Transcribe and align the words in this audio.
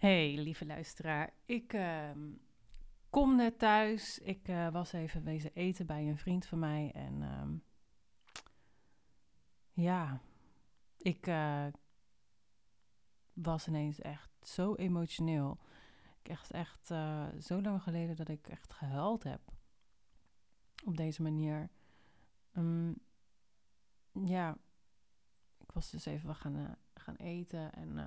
Hey, 0.00 0.36
lieve 0.36 0.66
luisteraar. 0.66 1.32
Ik 1.44 1.72
ehm, 1.72 2.30
kom 3.10 3.36
net 3.36 3.58
thuis. 3.58 4.18
Ik 4.18 4.48
eh, 4.48 4.72
was 4.72 4.92
even 4.92 5.24
wezen 5.24 5.50
eten 5.54 5.86
bij 5.86 6.08
een 6.08 6.18
vriend 6.18 6.46
van 6.46 6.58
mij. 6.58 6.90
En 6.94 7.22
ehm, 7.22 7.56
ja, 9.72 10.20
ik 10.96 11.26
eh, 11.26 11.66
was 13.32 13.68
ineens 13.68 14.00
echt 14.00 14.30
zo 14.42 14.74
emotioneel. 14.74 15.58
Ik 16.22 16.28
echt, 16.28 16.50
echt 16.50 16.90
uh, 16.90 17.28
zo 17.40 17.62
lang 17.62 17.82
geleden 17.82 18.16
dat 18.16 18.28
ik 18.28 18.48
echt 18.48 18.72
gehuild 18.72 19.22
heb. 19.22 19.40
Op 20.84 20.96
deze 20.96 21.22
manier. 21.22 21.70
Um, 22.52 22.96
ja, 24.12 24.58
ik 25.58 25.72
was 25.72 25.90
dus 25.90 26.04
even 26.04 26.34
gaan, 26.34 26.76
gaan 26.94 27.16
eten 27.16 27.72
en... 27.72 27.98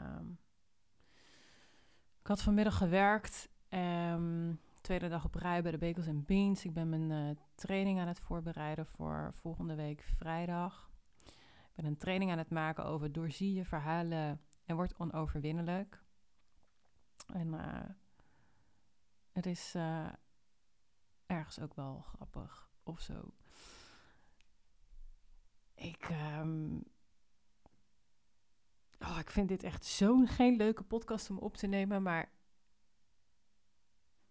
Ik 2.23 2.29
had 2.29 2.41
vanmiddag 2.41 2.77
gewerkt. 2.77 3.49
Um, 3.69 4.59
tweede 4.81 5.09
dag 5.09 5.25
op 5.25 5.35
rij 5.35 5.61
bij 5.61 5.71
de 5.71 5.77
Bakels 5.77 6.07
en 6.07 6.25
Beans. 6.25 6.65
Ik 6.65 6.73
ben 6.73 6.89
mijn 6.89 7.09
uh, 7.09 7.35
training 7.55 7.99
aan 7.99 8.07
het 8.07 8.19
voorbereiden 8.19 8.85
voor 8.85 9.31
volgende 9.33 9.75
week 9.75 10.01
vrijdag. 10.17 10.91
Ik 11.25 11.75
ben 11.75 11.85
een 11.85 11.97
training 11.97 12.31
aan 12.31 12.37
het 12.37 12.49
maken 12.49 12.85
over 12.85 13.11
doorzie 13.11 13.53
je 13.53 13.65
verhalen 13.65 14.41
en 14.65 14.75
wordt 14.75 14.99
onoverwinnelijk. 14.99 16.03
En 17.33 17.47
uh, 17.47 17.89
het 19.31 19.45
is 19.45 19.75
uh, 19.75 20.09
ergens 21.25 21.59
ook 21.59 21.73
wel 21.73 22.01
grappig 22.01 22.69
of 22.83 22.99
zo. 22.99 23.33
Ik, 25.75 26.09
um, 26.39 26.83
Oh, 29.03 29.17
ik 29.19 29.29
vind 29.29 29.47
dit 29.47 29.63
echt 29.63 29.85
zo'n 29.85 30.27
geen 30.27 30.55
leuke 30.55 30.83
podcast 30.83 31.29
om 31.29 31.37
op 31.37 31.57
te 31.57 31.67
nemen, 31.67 32.01
maar 32.01 32.31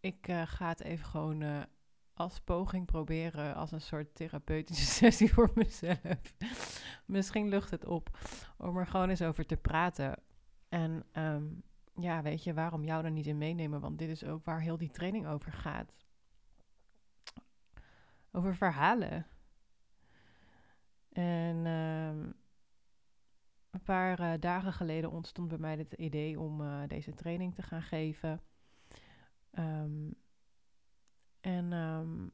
ik 0.01 0.29
uh, 0.29 0.43
ga 0.47 0.69
het 0.69 0.81
even 0.81 1.07
gewoon 1.07 1.41
uh, 1.41 1.63
als 2.15 2.41
poging 2.41 2.87
proberen, 2.87 3.55
als 3.55 3.73
een 3.73 3.81
soort 3.81 4.15
therapeutische 4.15 4.87
sessie 5.05 5.33
voor 5.33 5.51
mezelf. 5.55 6.37
Misschien 7.07 7.49
lucht 7.49 7.71
het 7.71 7.85
op 7.85 8.19
om 8.57 8.77
er 8.77 8.87
gewoon 8.87 9.09
eens 9.09 9.23
over 9.23 9.47
te 9.47 9.57
praten. 9.57 10.23
En 10.69 11.05
um, 11.13 11.63
ja, 11.95 12.23
weet 12.23 12.45
je, 12.45 12.55
waarom 12.55 12.85
jou 12.85 13.05
er 13.05 13.11
niet 13.11 13.27
in 13.27 13.39
meenemen? 13.39 13.81
Want 13.81 13.99
dit 13.99 14.09
is 14.09 14.25
ook 14.25 14.45
waar 14.45 14.61
heel 14.61 14.79
die 14.79 14.91
training 14.91 15.27
over 15.27 15.53
gaat. 15.53 15.93
Over 18.31 18.57
verhalen. 18.57 19.27
En 21.13 21.67
um, 21.67 22.35
een 23.73 23.83
paar 23.83 24.21
uh, 24.21 24.33
dagen 24.41 24.73
geleden 24.73 25.11
ontstond 25.11 25.49
bij 25.49 25.59
mij 25.59 25.77
het 25.77 25.93
idee 25.93 26.41
om 26.41 26.61
uh, 26.61 26.83
deze 26.87 27.15
training 27.15 27.55
te 27.55 27.63
gaan 27.63 27.83
geven. 27.83 28.41
Um, 29.59 30.15
en 31.41 31.73
um, 31.73 32.33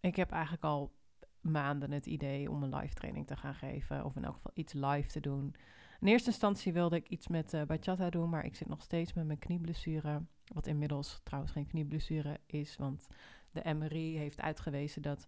ik 0.00 0.16
heb 0.16 0.30
eigenlijk 0.30 0.64
al 0.64 0.92
maanden 1.40 1.90
het 1.92 2.06
idee 2.06 2.50
om 2.50 2.62
een 2.62 2.74
live 2.74 2.94
training 2.94 3.26
te 3.26 3.36
gaan 3.36 3.54
geven. 3.54 4.04
Of 4.04 4.16
in 4.16 4.24
elk 4.24 4.34
geval 4.34 4.50
iets 4.54 4.72
live 4.72 5.08
te 5.08 5.20
doen. 5.20 5.54
In 6.00 6.06
eerste 6.08 6.30
instantie 6.30 6.72
wilde 6.72 6.96
ik 6.96 7.08
iets 7.08 7.28
met 7.28 7.54
uh, 7.54 7.62
bachata 7.62 8.10
doen, 8.10 8.30
maar 8.30 8.44
ik 8.44 8.56
zit 8.56 8.68
nog 8.68 8.82
steeds 8.82 9.12
met 9.12 9.26
mijn 9.26 9.38
knieblessure. 9.38 10.22
Wat 10.46 10.66
inmiddels 10.66 11.20
trouwens 11.22 11.52
geen 11.52 11.66
knieblessure 11.66 12.40
is, 12.46 12.76
want 12.76 13.06
de 13.50 13.74
MRI 13.74 14.16
heeft 14.16 14.40
uitgewezen 14.40 15.02
dat, 15.02 15.26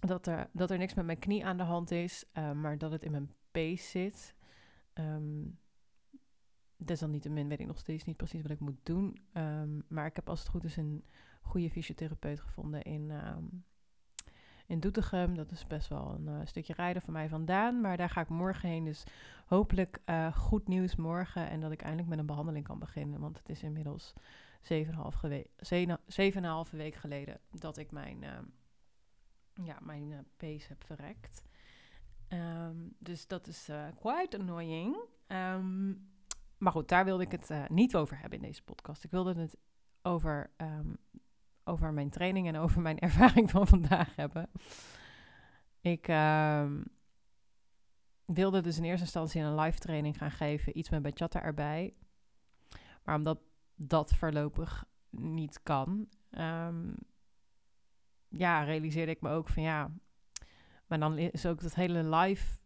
dat, 0.00 0.26
er, 0.26 0.48
dat 0.52 0.70
er 0.70 0.78
niks 0.78 0.94
met 0.94 1.04
mijn 1.04 1.18
knie 1.18 1.44
aan 1.44 1.56
de 1.56 1.62
hand 1.62 1.90
is, 1.90 2.24
maar 2.32 2.78
dat 2.78 2.92
het 2.92 3.02
in 3.02 3.10
mijn 3.10 3.30
pace 3.54 3.88
zit. 3.88 4.34
Um, 4.94 5.58
desalniettemin 6.76 7.48
weet 7.48 7.60
ik 7.60 7.66
nog 7.66 7.78
steeds 7.78 8.04
niet 8.04 8.16
precies 8.16 8.42
wat 8.42 8.50
ik 8.50 8.60
moet 8.60 8.78
doen. 8.82 9.18
Um, 9.32 9.84
maar 9.88 10.06
ik 10.06 10.16
heb 10.16 10.28
als 10.28 10.38
het 10.38 10.48
goed 10.48 10.64
is 10.64 10.76
een 10.76 11.04
goede 11.42 11.70
fysiotherapeut 11.70 12.40
gevonden 12.40 12.82
in, 12.82 13.10
um, 13.10 13.64
in 14.66 14.80
Doetinchem. 14.80 15.34
Dat 15.34 15.50
is 15.50 15.66
best 15.66 15.88
wel 15.88 16.14
een 16.14 16.26
uh, 16.26 16.40
stukje 16.44 16.74
rijden 16.74 17.02
van 17.02 17.12
mij 17.12 17.28
vandaan. 17.28 17.80
Maar 17.80 17.96
daar 17.96 18.10
ga 18.10 18.20
ik 18.20 18.28
morgen 18.28 18.68
heen. 18.68 18.84
Dus 18.84 19.04
hopelijk 19.46 19.98
uh, 20.06 20.36
goed 20.36 20.68
nieuws 20.68 20.96
morgen. 20.96 21.50
En 21.50 21.60
dat 21.60 21.72
ik 21.72 21.82
eindelijk 21.82 22.08
met 22.08 22.18
een 22.18 22.26
behandeling 22.26 22.64
kan 22.64 22.78
beginnen. 22.78 23.20
Want 23.20 23.38
het 23.38 23.48
is 23.48 23.62
inmiddels 23.62 24.14
7,5 24.64 24.68
week 26.70 26.94
geleden 26.94 27.40
dat 27.50 27.76
ik 27.76 27.90
mijn, 27.90 28.22
uh, 28.22 28.38
ja, 29.66 29.78
mijn 29.80 30.10
uh, 30.10 30.18
pace 30.36 30.68
heb 30.68 30.84
verrekt. 30.84 31.42
Um, 32.28 32.96
dus 32.98 33.26
dat 33.26 33.46
is 33.46 33.68
uh, 33.68 33.86
quite 34.00 34.38
annoying. 34.38 34.96
Um, 35.26 36.08
maar 36.58 36.72
goed, 36.72 36.88
daar 36.88 37.04
wilde 37.04 37.22
ik 37.22 37.30
het 37.30 37.50
uh, 37.50 37.68
niet 37.68 37.96
over 37.96 38.18
hebben 38.18 38.38
in 38.38 38.44
deze 38.44 38.62
podcast. 38.62 39.04
Ik 39.04 39.10
wilde 39.10 39.40
het 39.40 39.56
over, 40.02 40.50
um, 40.56 40.96
over 41.64 41.92
mijn 41.92 42.10
training 42.10 42.46
en 42.46 42.56
over 42.56 42.80
mijn 42.80 42.98
ervaring 43.08 43.50
van 43.50 43.66
vandaag 43.66 44.16
hebben. 44.16 44.50
Ik 45.80 46.06
wilde 48.24 48.60
dus 48.60 48.76
in 48.76 48.84
eerste 48.84 49.04
instantie 49.04 49.42
een 49.42 49.54
live 49.60 49.78
training 49.78 50.18
gaan 50.18 50.30
geven, 50.30 50.78
iets 50.78 50.90
met 50.90 51.02
bachata 51.02 51.42
erbij. 51.42 51.94
Maar 53.04 53.16
omdat 53.16 53.38
dat 53.74 54.14
voorlopig 54.14 54.84
niet 55.10 55.62
kan, 55.62 56.08
ja, 58.28 58.62
realiseerde 58.62 59.12
ik 59.12 59.20
me 59.20 59.30
ook 59.30 59.48
van 59.48 59.62
ja, 59.62 59.90
maar 60.98 61.08
dan 61.08 61.18
is 61.18 61.46
ook 61.46 61.60
dat 61.60 61.74
hele 61.74 62.16
live 62.16 62.58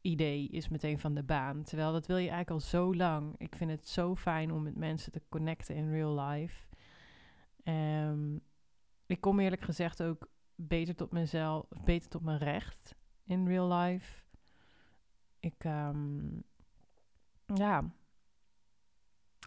idee 0.00 0.48
is 0.48 0.68
meteen 0.68 0.98
van 0.98 1.14
de 1.14 1.22
baan. 1.22 1.62
Terwijl 1.62 1.92
dat 1.92 2.06
wil 2.06 2.16
je 2.16 2.30
eigenlijk 2.30 2.50
al 2.50 2.68
zo 2.68 2.94
lang. 2.94 3.34
Ik 3.38 3.56
vind 3.56 3.70
het 3.70 3.88
zo 3.88 4.16
fijn 4.16 4.52
om 4.52 4.62
met 4.62 4.76
mensen 4.76 5.12
te 5.12 5.22
connecten 5.28 5.74
in 5.74 5.90
real 5.90 6.20
life. 6.20 6.66
Um, 7.64 8.40
ik 9.06 9.20
kom 9.20 9.40
eerlijk 9.40 9.62
gezegd 9.62 10.02
ook 10.02 10.28
beter 10.54 10.94
tot 10.94 11.12
mezelf, 11.12 11.66
beter 11.84 12.08
tot 12.08 12.22
mijn 12.22 12.38
recht 12.38 12.94
in 13.24 13.46
real 13.46 13.72
life. 13.72 14.22
Ik, 15.40 15.64
um, 15.64 16.42
ja, 17.46 17.92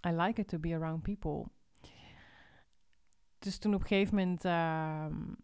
I 0.07 0.09
like 0.09 0.41
it 0.41 0.47
to 0.47 0.59
be 0.59 0.75
around 0.75 1.01
people. 1.01 1.51
Dus 3.39 3.57
toen 3.57 3.73
op 3.73 3.81
een 3.81 3.87
gegeven 3.87 4.15
moment 4.15 4.45
um, 4.45 5.37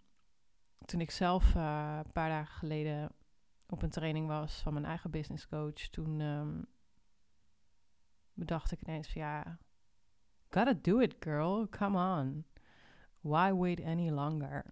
toen 0.86 1.02
ik 1.02 1.12
zelf 1.12 1.56
uh, 1.56 2.00
een 2.06 2.12
paar 2.12 2.30
dagen 2.30 2.56
geleden 2.56 3.12
op 3.68 3.82
een 3.82 3.90
training 3.90 4.28
was 4.28 4.62
van 4.62 4.74
mijn 4.74 4.86
eigen 4.86 5.12
business 5.12 5.48
coach, 5.48 5.74
toen 5.74 6.20
um, 6.20 6.66
bedacht 8.34 8.72
ik 8.72 8.82
ineens 8.82 9.12
van 9.12 9.22
ja, 9.22 9.58
gotta 10.50 10.74
do 10.82 11.00
it 11.00 11.16
girl, 11.20 11.68
come 11.70 12.20
on. 12.20 12.46
Why 13.20 13.52
wait 13.52 13.84
any 13.84 14.10
longer? 14.10 14.66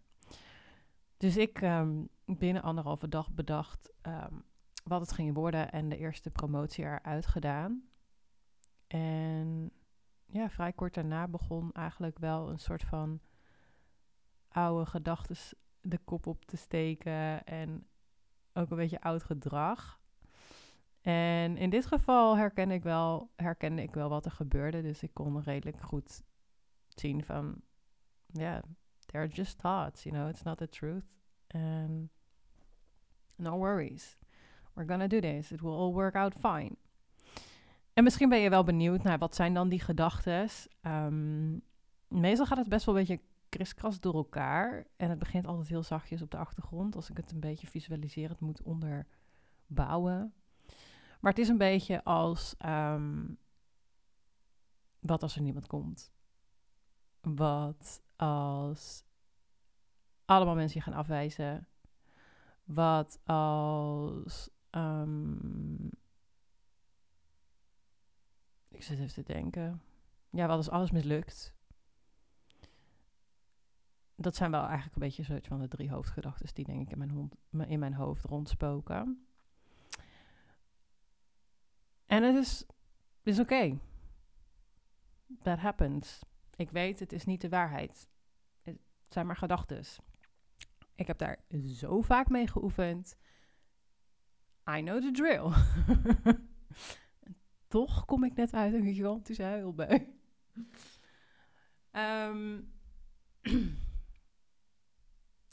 Dus 1.17 1.37
ik 1.37 1.61
um, 1.61 2.09
binnen 2.25 2.61
anderhalve 2.61 3.07
dag 3.07 3.31
bedacht 3.31 3.91
um, 4.01 4.43
wat 4.83 5.01
het 5.01 5.11
ging 5.11 5.33
worden 5.33 5.71
en 5.71 5.89
de 5.89 5.97
eerste 5.97 6.29
promotie 6.29 6.83
eruit 6.83 7.25
gedaan. 7.25 7.89
En 8.87 9.71
ja, 10.25 10.49
vrij 10.49 10.73
kort 10.73 10.93
daarna 10.93 11.27
begon 11.27 11.71
eigenlijk 11.71 12.19
wel 12.19 12.49
een 12.49 12.59
soort 12.59 12.83
van 12.83 13.19
oude 14.47 14.85
gedachten 14.85 15.57
de 15.89 15.99
kop 16.05 16.27
op 16.27 16.45
te 16.45 16.57
steken 16.57 17.43
en 17.43 17.87
ook 18.53 18.69
een 18.71 18.77
beetje 18.77 19.01
oud 19.01 19.23
gedrag. 19.23 19.99
En 21.01 21.57
in 21.57 21.69
dit 21.69 21.85
geval 21.85 22.37
herken 22.37 22.71
ik 22.71 22.83
wel, 22.83 23.31
herkende 23.35 23.81
ik 23.81 23.93
wel 23.93 24.09
wat 24.09 24.25
er 24.25 24.31
gebeurde. 24.31 24.81
Dus 24.81 25.03
ik 25.03 25.13
kon 25.13 25.41
redelijk 25.41 25.81
goed 25.81 26.23
zien 26.87 27.23
van, 27.23 27.61
ja, 28.25 28.41
yeah, 28.41 28.63
they're 29.05 29.27
just 29.27 29.57
thoughts, 29.59 30.03
you 30.03 30.15
know, 30.15 30.29
it's 30.29 30.43
not 30.43 30.57
the 30.57 30.69
truth. 30.69 31.05
And 31.47 32.09
no 33.35 33.57
worries. 33.57 34.17
We're 34.73 34.87
gonna 34.89 35.07
do 35.07 35.19
this. 35.19 35.51
It 35.51 35.61
will 35.61 35.75
all 35.75 35.91
work 35.91 36.15
out 36.15 36.33
fine. 36.33 36.75
En 37.93 38.03
misschien 38.03 38.29
ben 38.29 38.39
je 38.39 38.49
wel 38.49 38.63
benieuwd 38.63 39.03
naar 39.03 39.17
wat 39.17 39.35
zijn 39.35 39.53
dan 39.53 39.69
die 39.69 39.79
gedachten. 39.79 40.49
Um, 40.81 41.61
meestal 42.07 42.45
gaat 42.45 42.57
het 42.57 42.69
best 42.69 42.85
wel 42.85 42.95
een 42.97 43.05
beetje 43.05 43.23
kriskras 43.57 43.99
door 43.99 44.13
elkaar. 44.13 44.87
En 44.95 45.09
het 45.09 45.19
begint 45.19 45.47
altijd 45.47 45.67
heel 45.67 45.83
zachtjes 45.83 46.21
op 46.21 46.31
de 46.31 46.37
achtergrond. 46.37 46.95
Als 46.95 47.09
ik 47.09 47.17
het 47.17 47.31
een 47.31 47.39
beetje 47.39 47.67
visualiseer, 47.67 48.29
het 48.29 48.39
moet 48.39 48.61
onderbouwen. 48.61 50.33
Maar 51.19 51.31
het 51.31 51.39
is 51.39 51.47
een 51.47 51.57
beetje 51.57 52.03
als... 52.03 52.55
Um, 52.65 53.37
wat 54.99 55.21
als 55.21 55.35
er 55.35 55.41
niemand 55.41 55.67
komt? 55.67 56.11
Wat 57.21 58.01
als 58.15 59.03
allemaal 60.25 60.55
mensen 60.55 60.77
je 60.77 60.83
gaan 60.83 60.99
afwijzen? 60.99 61.67
Wat 62.63 63.19
als... 63.25 64.49
Um, 64.71 65.89
ik 68.67 68.83
zit 68.83 68.99
even 68.99 69.13
te 69.13 69.33
denken. 69.33 69.81
Ja, 70.29 70.47
wat 70.47 70.57
als 70.57 70.69
alles 70.69 70.91
mislukt? 70.91 71.56
Dat 74.19 74.35
zijn 74.35 74.51
wel 74.51 74.63
eigenlijk 74.63 74.95
een 74.95 75.01
beetje 75.01 75.23
soort 75.23 75.47
van 75.47 75.59
de 75.59 75.67
drie 75.67 75.89
hoofdgedachten 75.89 76.53
die 76.53 76.65
denk 76.65 76.81
ik 76.81 76.91
in 76.91 76.97
mijn, 76.97 77.09
hond, 77.09 77.35
in 77.67 77.79
mijn 77.79 77.93
hoofd 77.93 78.23
rondspoken. 78.23 79.27
En 82.05 82.23
het 82.23 82.35
is, 82.35 82.65
is 83.23 83.39
oké. 83.39 83.79
That 85.41 85.59
happens. 85.59 86.21
Ik 86.55 86.71
weet, 86.71 86.99
het 86.99 87.13
is 87.13 87.25
niet 87.25 87.41
de 87.41 87.49
waarheid. 87.49 88.09
Het 88.63 88.79
zijn 89.09 89.25
maar 89.25 89.37
gedachten. 89.37 89.83
Ik 90.95 91.07
heb 91.07 91.17
daar 91.17 91.39
zo 91.65 92.01
vaak 92.01 92.29
mee 92.29 92.47
geoefend. 92.47 93.17
I 94.69 94.81
know 94.81 95.01
the 95.01 95.11
drill. 95.11 95.51
Toch 97.67 98.05
kom 98.05 98.23
ik 98.23 98.35
net 98.35 98.53
uit 98.53 98.73
een 98.73 98.83
gigantische 98.83 99.43
huilbui. 99.43 100.15
Um, 101.91 102.73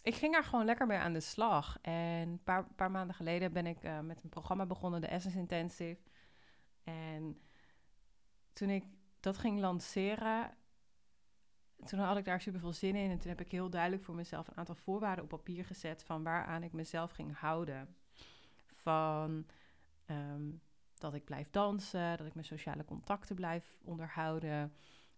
ik 0.04 0.14
ging 0.14 0.32
daar 0.32 0.44
gewoon 0.44 0.64
lekker 0.64 0.86
mee 0.86 0.98
aan 0.98 1.12
de 1.12 1.20
slag. 1.20 1.78
En 1.82 2.28
een 2.28 2.42
paar, 2.44 2.64
paar 2.76 2.90
maanden 2.90 3.14
geleden 3.14 3.52
ben 3.52 3.66
ik 3.66 3.84
uh, 3.84 4.00
met 4.00 4.22
een 4.22 4.28
programma 4.28 4.66
begonnen, 4.66 5.00
de 5.00 5.06
Essence 5.06 5.38
Intensive. 5.38 6.00
En 6.82 7.40
toen 8.52 8.70
ik 8.70 8.84
dat 9.20 9.38
ging 9.38 9.60
lanceren, 9.60 10.56
toen 11.84 11.98
had 11.98 12.16
ik 12.16 12.24
daar 12.24 12.40
super 12.40 12.60
veel 12.60 12.72
zin 12.72 12.96
in. 12.96 13.10
En 13.10 13.18
toen 13.18 13.28
heb 13.28 13.40
ik 13.40 13.50
heel 13.50 13.70
duidelijk 13.70 14.02
voor 14.02 14.14
mezelf 14.14 14.48
een 14.48 14.56
aantal 14.56 14.74
voorwaarden 14.74 15.24
op 15.24 15.30
papier 15.30 15.64
gezet 15.64 16.02
van 16.02 16.22
waaraan 16.22 16.62
ik 16.62 16.72
mezelf 16.72 17.10
ging 17.10 17.38
houden. 17.38 17.96
Van 18.74 19.46
um, 20.06 20.62
dat 20.94 21.14
ik 21.14 21.24
blijf 21.24 21.50
dansen, 21.50 22.16
dat 22.16 22.26
ik 22.26 22.34
mijn 22.34 22.46
sociale 22.46 22.84
contacten 22.84 23.36
blijf 23.36 23.78
onderhouden. 23.84 24.74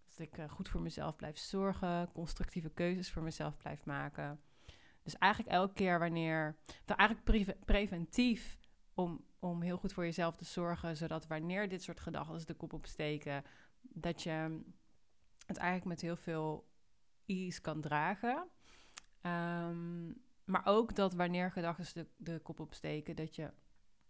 Dat 0.09 0.19
ik 0.19 0.39
uh, 0.39 0.51
goed 0.51 0.69
voor 0.69 0.81
mezelf 0.81 1.17
blijf 1.17 1.39
zorgen, 1.39 2.13
constructieve 2.13 2.71
keuzes 2.71 3.11
voor 3.11 3.23
mezelf 3.23 3.57
blijf 3.57 3.85
maken. 3.85 4.41
Dus 5.07 5.19
eigenlijk 5.19 5.53
elke 5.53 5.75
keer 5.75 5.99
wanneer, 5.99 6.57
eigenlijk 6.87 7.25
pre 7.25 7.57
preventief 7.65 8.59
om, 8.95 9.25
om 9.39 9.63
heel 9.63 9.77
goed 9.77 9.93
voor 9.93 10.05
jezelf 10.05 10.37
te 10.37 10.45
zorgen, 10.45 10.97
zodat 10.97 11.27
wanneer 11.27 11.69
dit 11.69 11.83
soort 11.83 12.01
gedachten 12.01 12.47
de 12.47 12.55
kop 12.55 12.73
opsteken, 12.73 13.45
dat 13.81 14.23
je 14.23 14.61
het 15.47 15.57
eigenlijk 15.57 15.89
met 15.89 16.01
heel 16.01 16.17
veel 16.17 16.69
ease 17.27 17.61
kan 17.61 17.81
dragen. 17.81 18.49
Um, 19.23 20.25
maar 20.45 20.63
ook 20.65 20.95
dat 20.95 21.15
wanneer 21.15 21.51
gedachten 21.53 21.87
de, 21.95 22.33
de 22.33 22.41
kop 22.41 22.61
opsteken, 22.61 23.17
dat 23.17 23.35
je 23.37 23.53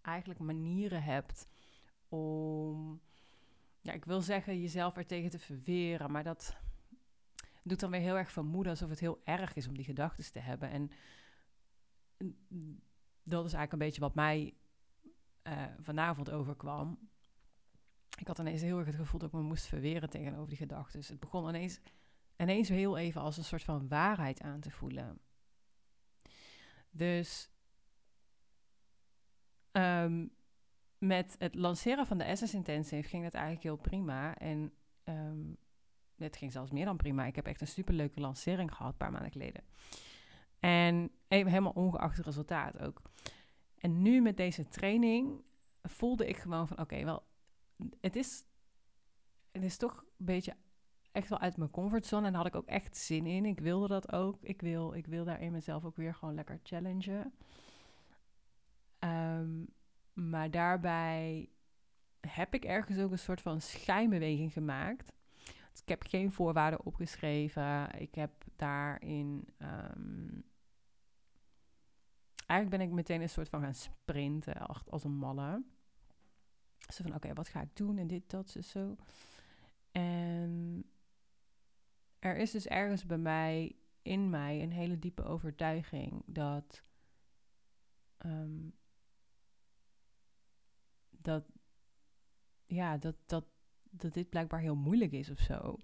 eigenlijk 0.02 0.40
manieren 0.40 1.02
hebt 1.02 1.48
om, 2.08 3.00
ja, 3.80 3.92
ik 3.92 4.04
wil 4.04 4.20
zeggen, 4.20 4.60
jezelf 4.60 4.96
er 4.96 5.06
tegen 5.06 5.30
te 5.30 5.38
verweren, 5.38 6.10
maar 6.10 6.24
dat 6.24 6.56
doet 7.68 7.80
dan 7.80 7.90
weer 7.90 8.00
heel 8.00 8.16
erg 8.16 8.32
vermoeden 8.32 8.72
alsof 8.72 8.88
het 8.88 9.00
heel 9.00 9.20
erg 9.24 9.54
is 9.54 9.66
om 9.66 9.76
die 9.76 9.84
gedachten 9.84 10.32
te 10.32 10.38
hebben. 10.38 10.70
En 10.70 10.90
dat 13.22 13.44
is 13.44 13.52
eigenlijk 13.52 13.72
een 13.72 13.78
beetje 13.78 14.00
wat 14.00 14.14
mij 14.14 14.54
uh, 15.42 15.64
vanavond 15.80 16.30
overkwam. 16.30 16.98
Ik 18.18 18.26
had 18.26 18.38
ineens 18.38 18.60
heel 18.60 18.78
erg 18.78 18.86
het 18.86 18.96
gevoel 18.96 19.20
dat 19.20 19.28
ik 19.28 19.34
me 19.34 19.42
moest 19.42 19.66
verweren 19.66 20.10
tegenover 20.10 20.48
die 20.48 20.56
gedachten. 20.56 20.98
Dus 20.98 21.08
het 21.08 21.20
begon 21.20 21.48
ineens, 21.48 21.80
ineens 22.36 22.68
heel 22.68 22.96
even 22.96 23.20
als 23.20 23.36
een 23.36 23.44
soort 23.44 23.62
van 23.62 23.88
waarheid 23.88 24.40
aan 24.40 24.60
te 24.60 24.70
voelen. 24.70 25.20
Dus 26.90 27.50
um, 29.72 30.34
met 30.98 31.36
het 31.38 31.54
lanceren 31.54 32.06
van 32.06 32.18
de 32.18 32.24
Essence 32.24 32.56
Intensive 32.56 33.08
ging 33.08 33.24
het 33.24 33.34
eigenlijk 33.34 33.64
heel 33.64 33.76
prima. 33.76 34.38
En 34.38 34.72
um, 35.04 35.56
het 36.16 36.36
ging 36.36 36.52
zelfs 36.52 36.70
meer 36.70 36.84
dan 36.84 36.96
prima. 36.96 37.24
Ik 37.24 37.36
heb 37.36 37.46
echt 37.46 37.60
een 37.60 37.66
superleuke 37.66 38.20
lancering 38.20 38.74
gehad 38.74 38.92
een 38.92 38.98
paar 38.98 39.12
maanden 39.12 39.30
geleden. 39.30 39.62
En 40.60 41.10
helemaal 41.28 41.72
ongeacht 41.72 42.16
het 42.16 42.26
resultaat 42.26 42.78
ook. 42.80 43.02
En 43.78 44.02
nu 44.02 44.20
met 44.20 44.36
deze 44.36 44.68
training 44.68 45.42
voelde 45.82 46.26
ik 46.28 46.36
gewoon 46.36 46.68
van 46.68 46.78
oké, 46.78 47.04
wel, 47.04 47.22
het 48.00 48.16
is, 48.16 48.44
het 49.52 49.62
is 49.62 49.76
toch 49.76 50.04
een 50.18 50.26
beetje 50.26 50.56
echt 51.12 51.28
wel 51.28 51.38
uit 51.38 51.56
mijn 51.56 51.70
comfortzone. 51.70 52.26
En 52.26 52.32
daar 52.32 52.42
had 52.42 52.54
ik 52.54 52.60
ook 52.60 52.66
echt 52.66 52.96
zin 52.96 53.26
in. 53.26 53.44
Ik 53.44 53.60
wilde 53.60 53.88
dat 53.88 54.12
ook. 54.12 54.42
Ik 54.42 54.60
wil, 54.60 54.92
ik 54.92 55.06
wil 55.06 55.24
daarin 55.24 55.52
mezelf 55.52 55.84
ook 55.84 55.96
weer 55.96 56.14
gewoon 56.14 56.34
lekker 56.34 56.60
challengen. 56.62 57.34
Um, 58.98 59.68
maar 60.12 60.50
daarbij 60.50 61.48
heb 62.20 62.54
ik 62.54 62.64
ergens 62.64 62.98
ook 62.98 63.10
een 63.10 63.18
soort 63.18 63.40
van 63.40 63.60
schijnbeweging 63.60 64.52
gemaakt. 64.52 65.12
Ik 65.80 65.88
heb 65.88 66.02
geen 66.02 66.32
voorwaarden 66.32 66.84
opgeschreven. 66.84 68.00
Ik 68.00 68.14
heb 68.14 68.44
daarin. 68.56 69.48
Um, 69.58 70.44
eigenlijk 72.46 72.82
ben 72.82 72.88
ik 72.88 72.94
meteen 72.94 73.20
een 73.20 73.28
soort 73.28 73.48
van 73.48 73.60
gaan 73.60 73.74
sprinten, 73.74 74.56
als 74.88 75.04
een 75.04 75.16
malle. 75.16 75.64
Zo 76.78 77.02
van, 77.02 77.14
oké, 77.14 77.32
wat 77.32 77.48
ga 77.48 77.60
ik 77.60 77.76
doen 77.76 77.98
en 77.98 78.06
dit, 78.06 78.30
dat, 78.30 78.56
zo. 78.62 78.96
En 79.92 80.84
er 82.18 82.36
is 82.36 82.50
dus 82.50 82.66
ergens 82.66 83.06
bij 83.06 83.18
mij, 83.18 83.76
in 84.02 84.30
mij, 84.30 84.62
een 84.62 84.72
hele 84.72 84.98
diepe 84.98 85.24
overtuiging 85.24 86.22
dat 86.26 86.82
um, 88.24 88.74
dat, 91.10 91.44
ja, 92.66 92.96
dat, 92.96 93.16
dat, 93.26 93.44
dat 94.00 94.14
dit 94.14 94.28
blijkbaar 94.28 94.60
heel 94.60 94.76
moeilijk 94.76 95.12
is 95.12 95.30
of 95.30 95.38
zo. 95.38 95.78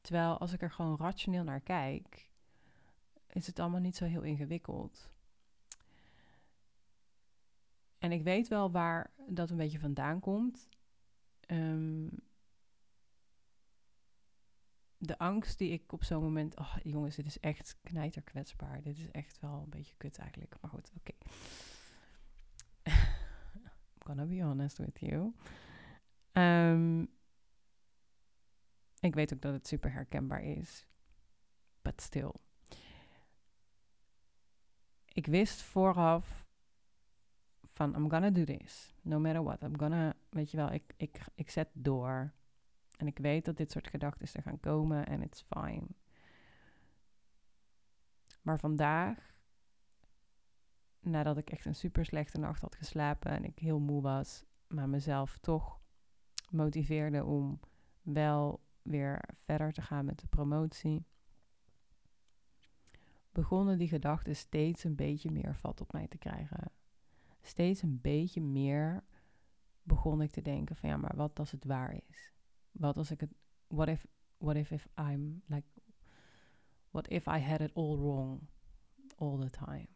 Terwijl 0.00 0.38
als 0.38 0.52
ik 0.52 0.62
er 0.62 0.70
gewoon 0.70 0.96
rationeel 0.96 1.44
naar 1.44 1.60
kijk, 1.60 2.28
is 3.28 3.46
het 3.46 3.58
allemaal 3.58 3.80
niet 3.80 3.96
zo 3.96 4.04
heel 4.04 4.22
ingewikkeld. 4.22 5.10
En 7.98 8.12
ik 8.12 8.22
weet 8.22 8.48
wel 8.48 8.70
waar 8.70 9.10
dat 9.28 9.50
een 9.50 9.56
beetje 9.56 9.78
vandaan 9.78 10.20
komt. 10.20 10.68
Um, 11.46 12.10
de 14.98 15.18
angst 15.18 15.58
die 15.58 15.70
ik 15.70 15.92
op 15.92 16.04
zo'n 16.04 16.22
moment. 16.22 16.56
Oh, 16.58 16.76
jongens, 16.82 17.16
dit 17.16 17.26
is 17.26 17.40
echt 17.40 17.78
knijterkwetsbaar. 17.82 18.82
Dit 18.82 18.98
is 18.98 19.10
echt 19.10 19.40
wel 19.40 19.62
een 19.62 19.70
beetje 19.70 19.94
kut 19.96 20.18
eigenlijk. 20.18 20.54
Maar 20.60 20.70
goed, 20.70 20.90
oké. 20.96 21.12
gonna 24.06 24.24
be 24.24 24.42
honest 24.42 24.78
with 24.78 25.00
you. 25.00 25.34
Um, 26.32 27.08
ik 29.04 29.14
weet 29.14 29.34
ook 29.34 29.40
dat 29.40 29.52
het 29.52 29.66
super 29.66 29.92
herkenbaar 29.92 30.42
is. 30.42 30.86
But 31.82 32.00
still. 32.00 32.32
Ik 35.12 35.26
wist 35.26 35.62
vooraf 35.62 36.46
van 37.62 37.94
I'm 37.94 38.10
gonna 38.10 38.30
do 38.30 38.44
this. 38.44 38.94
No 39.02 39.18
matter 39.18 39.42
what. 39.42 39.62
I'm 39.62 39.78
gonna, 39.78 40.14
weet 40.28 40.50
je 40.50 40.56
wel, 40.56 40.72
ik, 40.72 40.94
ik, 40.96 41.20
ik 41.34 41.50
zet 41.50 41.68
door. 41.72 42.32
En 42.96 43.06
ik 43.06 43.18
weet 43.18 43.44
dat 43.44 43.56
dit 43.56 43.70
soort 43.70 43.88
gedachten 43.88 44.28
er 44.32 44.42
gaan 44.42 44.60
komen 44.60 45.06
en 45.06 45.22
it's 45.22 45.44
fine. 45.48 45.86
Maar 48.42 48.58
vandaag 48.58 49.34
nadat 51.00 51.36
ik 51.36 51.50
echt 51.50 51.64
een 51.64 51.74
super 51.74 52.04
slechte 52.04 52.38
nacht 52.38 52.60
had 52.60 52.74
geslapen 52.74 53.30
en 53.30 53.44
ik 53.44 53.58
heel 53.58 53.78
moe 53.78 54.02
was, 54.02 54.44
maar 54.66 54.88
mezelf 54.88 55.38
toch 55.38 55.80
motiveerde 56.50 57.24
om 57.24 57.60
wel 58.02 58.63
weer 58.84 59.24
verder 59.44 59.72
te 59.72 59.82
gaan 59.82 60.04
met 60.04 60.18
de 60.18 60.26
promotie, 60.26 61.06
begonnen 63.32 63.78
die 63.78 63.88
gedachten 63.88 64.36
steeds 64.36 64.84
een 64.84 64.94
beetje 64.94 65.30
meer 65.30 65.54
vat 65.54 65.80
op 65.80 65.92
mij 65.92 66.08
te 66.08 66.18
krijgen. 66.18 66.70
Steeds 67.40 67.82
een 67.82 68.00
beetje 68.00 68.40
meer 68.40 69.04
begon 69.82 70.22
ik 70.22 70.30
te 70.30 70.42
denken 70.42 70.76
van 70.76 70.88
ja, 70.88 70.96
maar 70.96 71.16
wat 71.16 71.38
als 71.38 71.50
het 71.50 71.64
waar 71.64 71.94
is? 72.08 72.32
Wat 72.72 72.96
als 72.96 73.10
ik 73.10 73.20
het, 73.20 73.34
what 73.66 73.88
if, 73.88 74.06
what 74.38 74.56
if, 74.56 74.70
if 74.70 74.88
I'm 74.98 75.42
like, 75.46 75.66
what 76.90 77.08
if 77.08 77.26
I 77.26 77.38
had 77.38 77.60
it 77.60 77.74
all 77.74 77.96
wrong 77.96 78.48
all 79.16 79.38
the 79.38 79.50
time? 79.50 79.88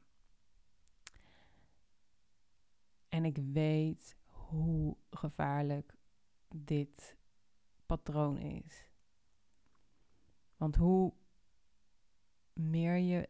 En 3.09 3.25
ik 3.25 3.37
weet 3.37 4.17
hoe 4.27 4.97
gevaarlijk 5.11 5.95
dit 6.49 7.18
patroon 7.89 8.39
is. 8.39 8.87
Want 10.57 10.77
hoe 10.77 11.13
meer 12.53 12.97
je 12.97 13.29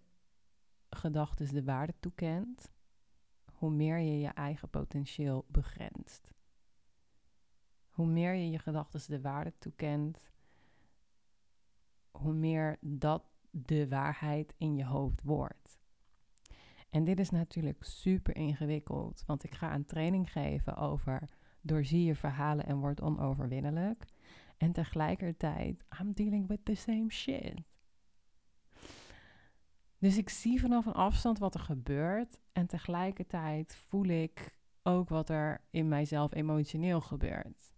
gedachten 0.90 1.54
de 1.54 1.64
waarde 1.64 1.94
toekent, 2.00 2.72
hoe 3.52 3.70
meer 3.70 3.98
je 3.98 4.18
je 4.18 4.28
eigen 4.28 4.70
potentieel 4.70 5.44
begrenst. 5.48 6.32
Hoe 7.88 8.06
meer 8.06 8.32
je 8.32 8.50
je 8.50 8.58
gedachten 8.58 9.10
de 9.10 9.20
waarde 9.20 9.52
toekent, 9.58 10.30
hoe 12.10 12.32
meer 12.32 12.78
dat 12.80 13.24
de 13.50 13.88
waarheid 13.88 14.54
in 14.56 14.76
je 14.76 14.84
hoofd 14.84 15.22
wordt. 15.22 15.78
En 16.90 17.04
dit 17.04 17.20
is 17.20 17.30
natuurlijk 17.30 17.84
super 17.84 18.36
ingewikkeld, 18.36 19.24
want 19.26 19.44
ik 19.44 19.54
ga 19.54 19.74
een 19.74 19.86
training 19.86 20.32
geven 20.32 20.76
over 20.76 21.28
doorzie 21.60 22.04
je 22.04 22.14
verhalen 22.14 22.66
en 22.66 22.78
word 22.78 23.00
onoverwinnelijk. 23.00 24.04
En 24.58 24.72
tegelijkertijd, 24.72 25.84
I'm 26.00 26.12
dealing 26.12 26.46
with 26.46 26.64
the 26.64 26.74
same 26.74 27.10
shit. 27.10 27.62
Dus 29.98 30.16
ik 30.16 30.28
zie 30.28 30.60
vanaf 30.60 30.86
een 30.86 30.92
afstand 30.92 31.38
wat 31.38 31.54
er 31.54 31.60
gebeurt 31.60 32.40
en 32.52 32.66
tegelijkertijd 32.66 33.74
voel 33.74 34.04
ik 34.04 34.56
ook 34.82 35.08
wat 35.08 35.28
er 35.28 35.60
in 35.70 35.88
mijzelf 35.88 36.34
emotioneel 36.34 37.00
gebeurt. 37.00 37.72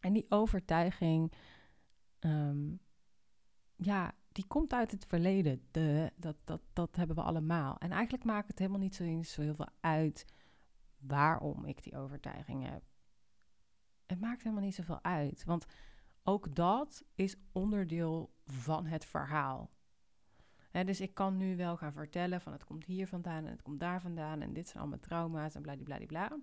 En 0.00 0.12
die 0.12 0.26
overtuiging, 0.28 1.32
ehm, 2.18 2.74
ja, 3.76 4.14
die 4.32 4.46
komt 4.46 4.72
uit 4.72 4.90
het 4.90 5.06
verleden. 5.06 5.66
De, 5.70 6.12
dat, 6.16 6.36
dat, 6.44 6.60
dat 6.72 6.96
hebben 6.96 7.16
we 7.16 7.22
allemaal. 7.22 7.78
En 7.78 7.90
eigenlijk 7.90 8.24
maakt 8.24 8.48
het 8.48 8.58
helemaal 8.58 8.80
niet 8.80 8.94
zo, 8.94 9.22
zo 9.22 9.42
heel 9.42 9.54
veel 9.54 9.68
uit 9.80 10.24
waarom 10.98 11.64
ik 11.64 11.82
die 11.82 11.96
overtuiging 11.96 12.68
heb. 12.68 12.82
Het 14.06 14.20
maakt 14.20 14.42
helemaal 14.42 14.64
niet 14.64 14.74
zoveel 14.74 15.02
uit. 15.02 15.44
Want 15.44 15.66
ook 16.22 16.54
dat 16.54 17.04
is 17.14 17.36
onderdeel 17.52 18.32
van 18.44 18.86
het 18.86 19.04
verhaal. 19.04 19.70
dus 20.70 21.00
ik 21.00 21.14
kan 21.14 21.36
nu 21.36 21.56
wel 21.56 21.76
gaan 21.76 21.92
vertellen 21.92 22.40
van 22.40 22.52
het 22.52 22.64
komt 22.64 22.84
hier 22.84 23.06
vandaan 23.06 23.44
en 23.44 23.50
het 23.50 23.62
komt 23.62 23.80
daar 23.80 24.00
vandaan 24.00 24.40
en 24.40 24.52
dit 24.52 24.68
zijn 24.68 24.78
allemaal 24.78 25.00
trauma's 25.00 25.54
en 25.54 25.62
bladibladibla. 25.62 26.38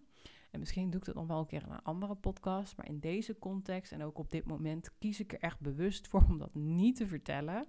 En 0.51 0.60
misschien 0.60 0.89
doe 0.89 1.00
ik 1.00 1.05
dat 1.05 1.15
nog 1.15 1.27
wel 1.27 1.39
een 1.39 1.46
keer 1.46 1.63
in 1.63 1.72
een 1.72 1.84
andere 1.84 2.15
podcast, 2.15 2.77
maar 2.77 2.88
in 2.88 3.00
deze 3.00 3.39
context 3.39 3.91
en 3.91 4.03
ook 4.03 4.17
op 4.17 4.32
dit 4.32 4.46
moment 4.46 4.98
kies 4.98 5.20
ik 5.20 5.34
er 5.34 5.39
echt 5.39 5.60
bewust 5.60 6.08
voor 6.08 6.24
om 6.29 6.38
dat 6.38 6.53
niet 6.55 6.96
te 6.96 7.08
vertellen. 7.08 7.65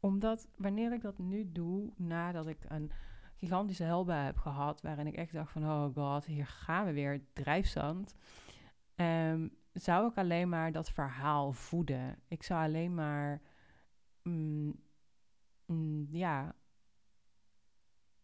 Omdat 0.00 0.48
wanneer 0.56 0.92
ik 0.92 1.00
dat 1.00 1.18
nu 1.18 1.52
doe, 1.52 1.92
nadat 1.96 2.46
ik 2.46 2.58
een 2.68 2.90
gigantische 3.34 3.84
helbui 3.84 4.24
heb 4.24 4.36
gehad, 4.36 4.82
waarin 4.82 5.06
ik 5.06 5.14
echt 5.14 5.32
dacht 5.32 5.52
van 5.52 5.64
oh 5.64 5.94
god, 5.94 6.24
hier 6.24 6.46
gaan 6.46 6.84
we 6.86 6.92
weer, 6.92 7.24
drijfzand. 7.32 8.14
Um, 9.02 9.56
zou 9.72 10.10
ik 10.10 10.16
alleen 10.16 10.48
maar 10.48 10.72
dat 10.72 10.90
verhaal 10.90 11.52
voeden. 11.52 12.18
Ik 12.28 12.42
zou 12.42 12.64
alleen 12.64 12.94
maar, 12.94 13.42
mm, 14.22 14.80
mm, 15.66 16.08
ja, 16.10 16.54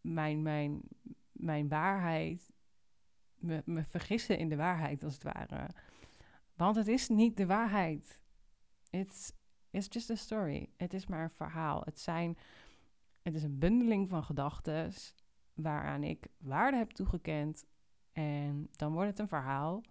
mijn, 0.01 0.43
mijn, 0.43 0.81
mijn 1.33 1.69
waarheid, 1.69 2.53
me, 3.35 3.63
me 3.65 3.85
vergissen 3.85 4.39
in 4.39 4.49
de 4.49 4.57
waarheid 4.57 5.05
als 5.05 5.15
het 5.15 5.23
ware. 5.23 5.69
Want 6.55 6.77
het 6.77 6.89
is 6.89 7.09
niet 7.09 7.37
de 7.37 7.47
waarheid. 7.47 8.21
It's, 8.91 9.33
it's 9.71 9.87
just 9.91 10.11
a 10.11 10.15
story. 10.15 10.71
Het 10.77 10.95
is 10.95 11.07
maar 11.07 11.23
een 11.23 11.31
verhaal. 11.31 11.83
Het, 11.85 12.01
zijn, 12.01 12.39
het 13.23 13.35
is 13.35 13.43
een 13.43 13.59
bundeling 13.59 14.09
van 14.09 14.25
gedachten 14.25 14.93
waaraan 15.55 16.03
ik 16.03 16.27
waarde 16.39 16.77
heb 16.77 16.91
toegekend. 16.91 17.67
En 18.13 18.69
dan 18.71 18.93
wordt 18.93 19.09
het 19.09 19.19
een 19.19 19.29
verhaal. 19.29 19.83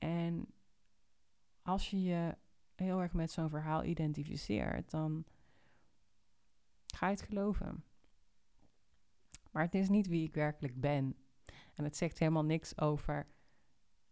En 0.00 0.46
als 1.62 1.90
je 1.90 2.02
je 2.02 2.36
heel 2.74 3.00
erg 3.00 3.12
met 3.12 3.30
zo'n 3.30 3.48
verhaal 3.48 3.84
identificeert, 3.84 4.90
dan 4.90 5.24
ga 6.86 7.06
je 7.06 7.12
het 7.12 7.22
geloven. 7.22 7.84
Maar 9.50 9.62
het 9.62 9.74
is 9.74 9.88
niet 9.88 10.06
wie 10.06 10.26
ik 10.26 10.34
werkelijk 10.34 10.80
ben. 10.80 11.16
En 11.74 11.84
het 11.84 11.96
zegt 11.96 12.18
helemaal 12.18 12.44
niks 12.44 12.78
over 12.80 13.26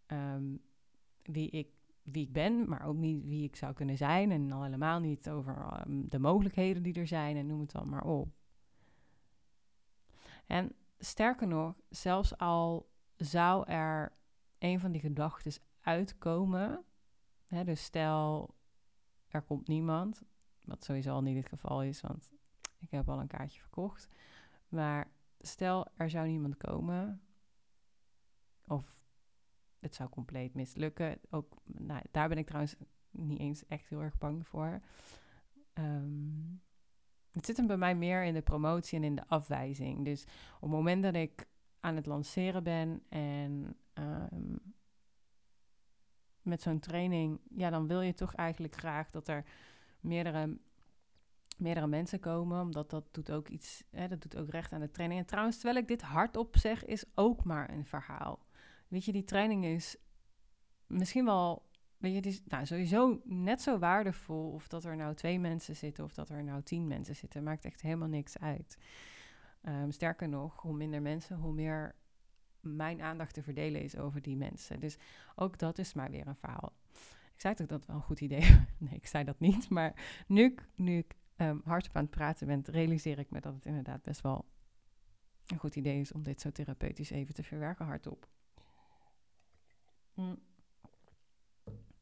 ehm, 0.07 0.57
wie, 1.23 1.51
ik, 1.51 1.69
wie 2.03 2.27
ik 2.27 2.33
ben, 2.33 2.69
maar 2.69 2.87
ook 2.87 2.97
niet 2.97 3.25
wie 3.25 3.45
ik 3.45 3.57
zou 3.57 3.73
kunnen 3.75 3.97
zijn. 3.97 4.31
En 4.31 4.53
al 4.53 4.63
helemaal 4.63 5.01
niet 5.01 5.31
over 5.31 5.57
ehm, 5.57 6.09
de 6.09 6.19
mogelijkheden 6.19 6.83
die 6.83 6.95
er 6.95 7.07
zijn 7.07 7.37
en 7.37 7.47
noem 7.47 7.61
het 7.61 7.71
dan 7.71 7.89
maar 7.89 8.05
op. 8.05 8.29
En 10.47 10.73
sterker 10.99 11.47
nog, 11.47 11.75
zelfs 11.89 12.39
al 12.39 12.91
zou 13.17 13.67
er 13.67 14.13
een 14.59 14.81
van 14.81 14.93
die 14.93 15.01
gedachten 15.01 15.53
uitkomen. 15.89 16.85
Hè, 17.47 17.65
dus 17.65 17.83
stel, 17.83 18.55
er 19.29 19.43
komt 19.43 19.69
niemand, 19.69 20.23
wat 20.65 20.85
sowieso 20.85 21.13
al 21.13 21.23
niet 21.23 21.37
het 21.37 21.49
geval 21.49 21.83
is, 21.83 22.01
want 22.01 22.33
ik 22.79 22.91
heb 22.91 23.09
al 23.09 23.21
een 23.21 23.27
kaartje 23.27 23.61
verkocht. 23.61 24.09
Maar 24.69 25.11
stel, 25.41 25.87
er 25.95 26.11
zou 26.11 26.27
niemand 26.27 26.57
komen, 26.57 27.23
of 28.67 29.07
het 29.79 29.95
zou 29.95 30.09
compleet 30.09 30.55
mislukken. 30.55 31.21
Ook, 31.31 31.57
nou, 31.65 32.03
daar 32.11 32.29
ben 32.29 32.39
ik 32.39 32.47
trouwens 32.47 32.77
niet 33.11 33.39
eens 33.39 33.67
echt 33.67 33.89
heel 33.89 34.03
erg 34.03 34.19
bang 34.19 34.47
voor. 34.47 34.81
Ehm, 35.73 36.57
het 37.31 37.47
zit 37.47 37.57
hem 37.57 37.67
bij 37.67 37.77
mij 37.77 37.95
meer 37.95 38.25
in 38.25 38.35
de 38.35 38.43
promotie 38.43 38.99
en 38.99 39.05
in 39.05 39.15
de 39.15 39.27
afwijzing. 39.27 40.05
Dus 40.05 40.23
op 40.55 40.61
het 40.61 40.71
moment 40.71 41.03
dat 41.03 41.15
ik 41.15 41.49
aan 41.81 41.97
het 41.97 42.07
lanceren 42.07 42.63
ben 42.63 43.03
en 43.09 43.77
ehm, 43.93 44.57
met 46.49 46.63
zo'n 46.63 46.79
training, 46.79 47.41
ja, 47.51 47.71
dan 47.71 47.87
wil 47.87 48.01
je 48.01 48.15
toch 48.15 48.35
eigenlijk 48.35 48.77
graag 48.77 49.11
dat 49.11 49.29
er 49.29 49.45
meerdere, 50.01 50.59
meerdere 51.57 51.87
mensen 51.87 52.21
komen. 52.21 52.61
Omdat 52.61 52.91
dat 52.91 53.15
doet 53.15 53.31
ook 53.31 53.49
iets, 53.49 53.85
hè, 53.91 54.09
dat 54.09 54.23
doet 54.23 54.37
ook 54.37 54.51
recht 54.51 54.73
aan 54.73 54.81
de 54.81 54.91
training. 54.91 55.21
En 55.21 55.27
trouwens, 55.27 55.57
terwijl 55.57 55.79
ik 55.79 55.89
dit 55.89 56.03
hardop 56.03 56.57
zeg, 56.57 56.85
is 56.85 57.05
ook 57.15 57.45
maar 57.45 57.71
een 57.71 57.87
verhaal. 57.87 58.47
Weet 58.89 59.05
je, 59.05 59.13
die 59.13 59.25
training 59.25 59.65
is 59.65 59.97
misschien 60.87 61.25
wel, 61.25 61.67
weet 61.97 62.15
je, 62.15 62.31
is 62.31 62.43
nou, 62.45 62.67
sowieso 62.67 63.21
net 63.25 63.63
zo 63.63 63.79
waardevol 63.79 64.51
of 64.51 64.69
dat 64.69 64.85
er 64.85 64.97
nou 64.97 65.15
twee 65.15 65.39
mensen 65.39 65.77
zitten 65.77 66.05
of 66.05 66.15
dat 66.15 66.29
er 66.29 66.45
nou 66.45 66.63
tien 66.63 66.87
mensen 66.87 67.17
zitten. 67.17 67.43
Maakt 67.43 67.65
echt 67.65 67.81
helemaal 67.81 68.09
niks 68.09 68.39
uit. 68.39 68.79
Um, 69.63 69.91
sterker 69.91 70.29
nog, 70.29 70.61
hoe 70.63 70.75
minder 70.75 71.03
mensen, 71.03 71.37
hoe 71.37 71.53
meer 71.53 71.95
mijn 72.61 73.03
aandacht 73.03 73.35
te 73.35 73.43
verdelen 73.43 73.83
is 73.83 73.97
over 73.97 74.23
die 74.23 74.37
mensen. 74.37 74.81
Dus 74.81 74.99
ook 75.35 75.59
dat 75.59 75.79
is 75.79 75.93
maar 75.93 76.11
weer 76.11 76.27
een 76.27 76.37
verhaal. 76.37 76.73
Ik 77.35 77.41
zei 77.41 77.55
toch 77.55 77.67
dat 77.67 77.87
wel 77.87 77.97
een 77.97 78.03
goed 78.03 78.21
idee 78.21 78.41
Nee, 78.79 78.95
ik 78.95 79.07
zei 79.07 79.25
dat 79.25 79.41
niet. 79.41 79.69
Maar 79.69 80.25
nu, 80.27 80.45
ik, 80.45 80.67
nu 80.75 80.97
ik 80.97 81.17
um, 81.37 81.61
hardop 81.65 81.97
aan 81.97 82.03
het 82.03 82.11
praten 82.11 82.47
ben, 82.47 82.63
realiseer 82.67 83.19
ik 83.19 83.31
me 83.31 83.41
dat 83.41 83.55
het 83.55 83.67
inderdaad 83.67 84.03
best 84.03 84.21
wel 84.21 84.45
een 85.47 85.59
goed 85.59 85.77
idee 85.77 86.01
is 86.01 86.13
om 86.13 86.23
dit 86.23 86.41
zo 86.41 86.51
therapeutisch 86.51 87.11
even 87.11 87.35
te 87.35 87.43
verwerken 87.43 87.87
hardop. 87.87 88.29
Mm. 90.15 90.39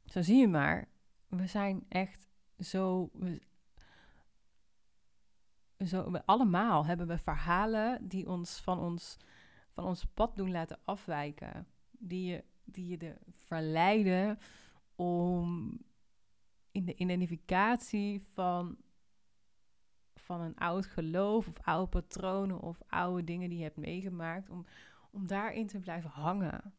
Zo 0.05 0.23
zie 0.23 0.37
je 0.37 0.49
maar, 0.49 0.89
we 1.29 1.47
zijn 1.47 1.85
echt 1.89 2.29
zo, 2.59 3.11
we, 3.13 3.41
zo 5.85 6.11
we 6.11 6.27
allemaal 6.27 6.87
hebben 6.87 7.07
we 7.07 7.19
verhalen 7.19 8.09
die 8.09 8.29
ons 8.29 8.61
van 8.61 8.79
ons 8.79 9.17
van 9.77 9.85
ons 9.85 10.05
pad 10.05 10.37
doen 10.37 10.51
laten 10.51 10.79
afwijken. 10.85 11.67
Die 11.91 12.31
je, 12.31 12.45
die 12.65 12.87
je 12.87 12.97
de 12.97 13.17
verleiden 13.31 14.39
om 14.95 15.73
in 16.71 16.85
de 16.85 16.95
identificatie 16.95 18.23
van, 18.33 18.77
van 20.15 20.41
een 20.41 20.57
oud 20.57 20.87
geloof 20.87 21.49
of 21.49 21.61
oude 21.61 21.89
patronen 21.89 22.61
of 22.61 22.83
oude 22.89 23.25
dingen 23.25 23.49
die 23.49 23.59
je 23.59 23.65
hebt 23.65 23.77
meegemaakt, 23.77 24.51
om, 24.51 24.67
om 25.11 25.27
daarin 25.27 25.67
te 25.67 25.79
blijven 25.79 26.11
hangen. 26.11 26.75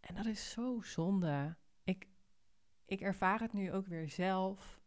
En 0.00 0.14
dat 0.14 0.26
is 0.26 0.50
zo 0.50 0.80
zonde. 0.82 1.56
Ik, 1.84 2.08
ik 2.84 3.00
ervaar 3.00 3.40
het 3.40 3.52
nu 3.52 3.72
ook 3.72 3.86
weer 3.86 4.08
zelf. 4.08 4.80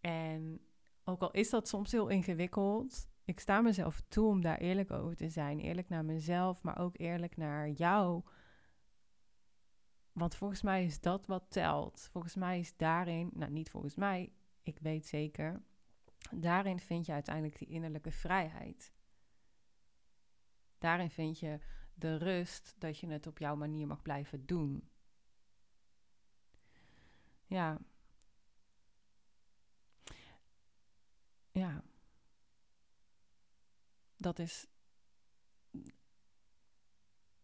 En 0.00 0.60
ook 1.04 1.20
al 1.20 1.30
is 1.30 1.50
dat 1.50 1.68
soms 1.68 1.92
heel 1.92 2.08
ingewikkeld, 2.08 3.08
ik 3.26 3.40
sta 3.40 3.60
mezelf 3.60 4.00
toe 4.08 4.28
om 4.28 4.40
daar 4.40 4.58
eerlijk 4.58 4.90
over 4.90 5.16
te 5.16 5.28
zijn. 5.28 5.60
Eerlijk 5.60 5.88
naar 5.88 6.04
mezelf, 6.04 6.62
maar 6.62 6.78
ook 6.78 6.98
eerlijk 6.98 7.36
naar 7.36 7.68
jou. 7.68 8.22
Want 10.12 10.34
volgens 10.34 10.62
mij 10.62 10.84
is 10.84 11.00
dat 11.00 11.26
wat 11.26 11.50
telt. 11.50 12.08
Volgens 12.12 12.34
mij 12.34 12.58
is 12.58 12.76
daarin, 12.76 13.30
nou 13.34 13.50
niet 13.50 13.70
volgens 13.70 13.94
mij, 13.94 14.32
ik 14.62 14.78
weet 14.78 15.06
zeker, 15.06 15.62
daarin 16.30 16.80
vind 16.80 17.06
je 17.06 17.12
uiteindelijk 17.12 17.58
die 17.58 17.68
innerlijke 17.68 18.10
vrijheid. 18.10 18.92
Daarin 20.78 21.10
vind 21.10 21.38
je 21.38 21.58
de 21.94 22.16
rust 22.16 22.74
dat 22.78 22.98
je 22.98 23.06
het 23.06 23.26
op 23.26 23.38
jouw 23.38 23.56
manier 23.56 23.86
mag 23.86 24.02
blijven 24.02 24.46
doen. 24.46 24.88
Ja. 27.46 27.78
Dat 34.26 34.38
is. 34.38 34.66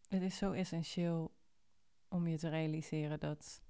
Het 0.08 0.22
is 0.22 0.36
zo 0.36 0.52
essentieel 0.52 1.34
om 2.08 2.26
je 2.26 2.38
te 2.38 2.48
realiseren 2.48 3.20
dat. 3.20 3.62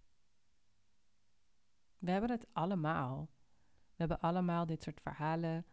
We 1.98 2.10
hebben 2.10 2.30
het 2.30 2.46
allemaal. 2.52 3.28
We 3.64 3.94
hebben 3.96 4.20
allemaal 4.20 4.66
dit 4.66 4.82
soort 4.82 5.00
verhalen. 5.00 5.66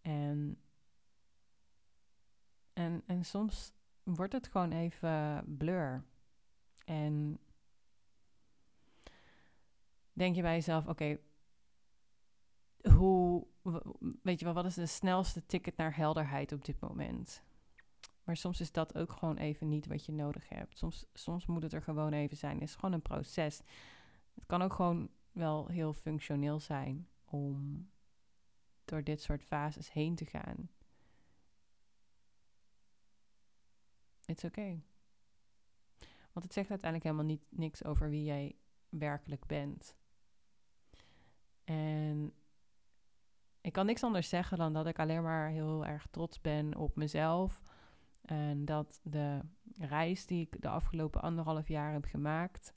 En. 0.00 0.60
En, 2.72 3.02
en 3.06 3.24
soms 3.24 3.72
wordt 4.02 4.32
het 4.32 4.48
gewoon 4.48 4.72
even 4.72 5.44
blur. 5.56 6.04
En 6.84 7.38
denk 10.12 10.34
je 10.34 10.42
bij 10.42 10.54
jezelf: 10.54 10.86
oké, 10.86 11.18
hoe 12.82 13.46
weet 14.22 14.38
je 14.38 14.44
wel, 14.44 14.54
wat 14.54 14.64
is 14.64 14.74
de 14.74 14.86
snelste 14.86 15.46
ticket 15.46 15.76
naar 15.76 15.96
helderheid 15.96 16.52
op 16.52 16.64
dit 16.64 16.80
moment? 16.80 17.42
Maar 18.24 18.36
soms 18.36 18.60
is 18.60 18.72
dat 18.72 18.96
ook 18.96 19.12
gewoon 19.12 19.36
even 19.36 19.68
niet 19.68 19.86
wat 19.86 20.06
je 20.06 20.12
nodig 20.12 20.48
hebt. 20.48 20.78
Soms, 20.78 21.06
soms 21.12 21.46
moet 21.46 21.62
het 21.62 21.72
er 21.72 21.82
gewoon 21.82 22.12
even 22.12 22.36
zijn. 22.36 22.54
Het 22.54 22.68
is 22.68 22.74
gewoon 22.74 22.92
een 22.92 23.02
proces. 23.02 23.60
Het 24.34 24.46
kan 24.46 24.62
ook 24.62 24.72
gewoon 24.72 25.10
wel 25.32 25.66
heel 25.66 25.92
functioneel 25.92 26.60
zijn 26.60 27.08
om 27.24 27.88
door 28.84 29.04
dit 29.04 29.22
soort 29.22 29.44
fases 29.44 29.92
heen 29.92 30.14
te 30.14 30.24
gaan. 30.24 30.70
It's 34.24 34.44
okay. 34.44 34.82
Want 36.32 36.44
het 36.44 36.52
zegt 36.52 36.70
uiteindelijk 36.70 37.10
helemaal 37.10 37.36
niet, 37.36 37.44
niks 37.48 37.84
over 37.84 38.10
wie 38.10 38.24
jij 38.24 38.56
werkelijk 38.88 39.46
bent. 39.46 39.96
En 41.64 42.32
ik 43.62 43.72
kan 43.72 43.86
niks 43.86 44.02
anders 44.02 44.28
zeggen 44.28 44.58
dan 44.58 44.72
dat 44.72 44.86
ik 44.86 44.98
alleen 44.98 45.22
maar 45.22 45.48
heel 45.48 45.86
erg 45.86 46.06
trots 46.10 46.40
ben 46.40 46.76
op 46.76 46.96
mezelf. 46.96 47.62
En 48.22 48.64
dat 48.64 49.00
de 49.02 49.40
reis 49.78 50.26
die 50.26 50.40
ik 50.40 50.62
de 50.62 50.68
afgelopen 50.68 51.22
anderhalf 51.22 51.68
jaar 51.68 51.92
heb 51.92 52.04
gemaakt, 52.04 52.74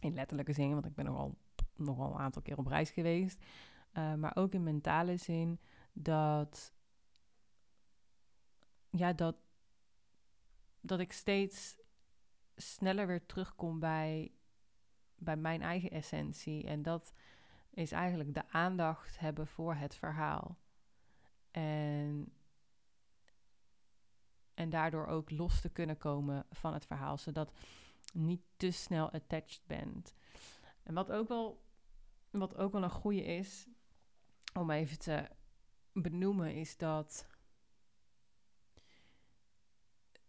in 0.00 0.14
letterlijke 0.14 0.52
zin, 0.52 0.72
want 0.72 0.86
ik 0.86 0.94
ben 0.94 1.04
nogal, 1.04 1.38
nogal 1.76 2.12
een 2.12 2.20
aantal 2.20 2.42
keer 2.42 2.58
op 2.58 2.66
reis 2.66 2.90
geweest, 2.90 3.44
uh, 3.92 4.14
maar 4.14 4.36
ook 4.36 4.52
in 4.52 4.62
mentale 4.62 5.16
zin, 5.16 5.60
dat, 5.92 6.72
ja, 8.90 9.12
dat, 9.12 9.36
dat 10.80 11.00
ik 11.00 11.12
steeds 11.12 11.78
sneller 12.56 13.06
weer 13.06 13.26
terugkom 13.26 13.78
bij, 13.78 14.32
bij 15.16 15.36
mijn 15.36 15.62
eigen 15.62 15.90
essentie. 15.90 16.66
En 16.66 16.82
dat 16.82 17.12
is 17.70 17.92
eigenlijk 17.92 18.34
de 18.34 18.48
aandacht 18.48 19.18
hebben 19.18 19.46
voor 19.46 19.74
het 19.74 19.94
verhaal. 19.94 20.58
En, 21.50 22.32
en 24.54 24.70
daardoor 24.70 25.06
ook 25.06 25.30
los 25.30 25.60
te 25.60 25.68
kunnen 25.68 25.98
komen 25.98 26.46
van 26.50 26.72
het 26.72 26.86
verhaal, 26.86 27.18
zodat 27.18 27.52
niet 28.12 28.42
te 28.56 28.70
snel 28.70 29.10
attached 29.10 29.62
bent. 29.66 30.14
En 30.82 30.94
wat 30.94 31.10
ook 31.10 31.28
wel, 31.28 31.64
wat 32.30 32.56
ook 32.56 32.72
wel 32.72 32.82
een 32.82 32.90
goede 32.90 33.24
is, 33.24 33.66
om 34.54 34.70
even 34.70 34.98
te 34.98 35.28
benoemen, 35.92 36.54
is 36.54 36.76
dat 36.76 37.26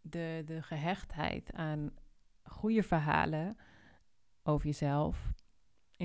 de, 0.01 0.41
de 0.45 0.61
gehechtheid 0.61 1.53
aan 1.53 1.93
goede 2.43 2.83
verhalen 2.83 3.57
over 4.43 4.65
jezelf 4.65 5.33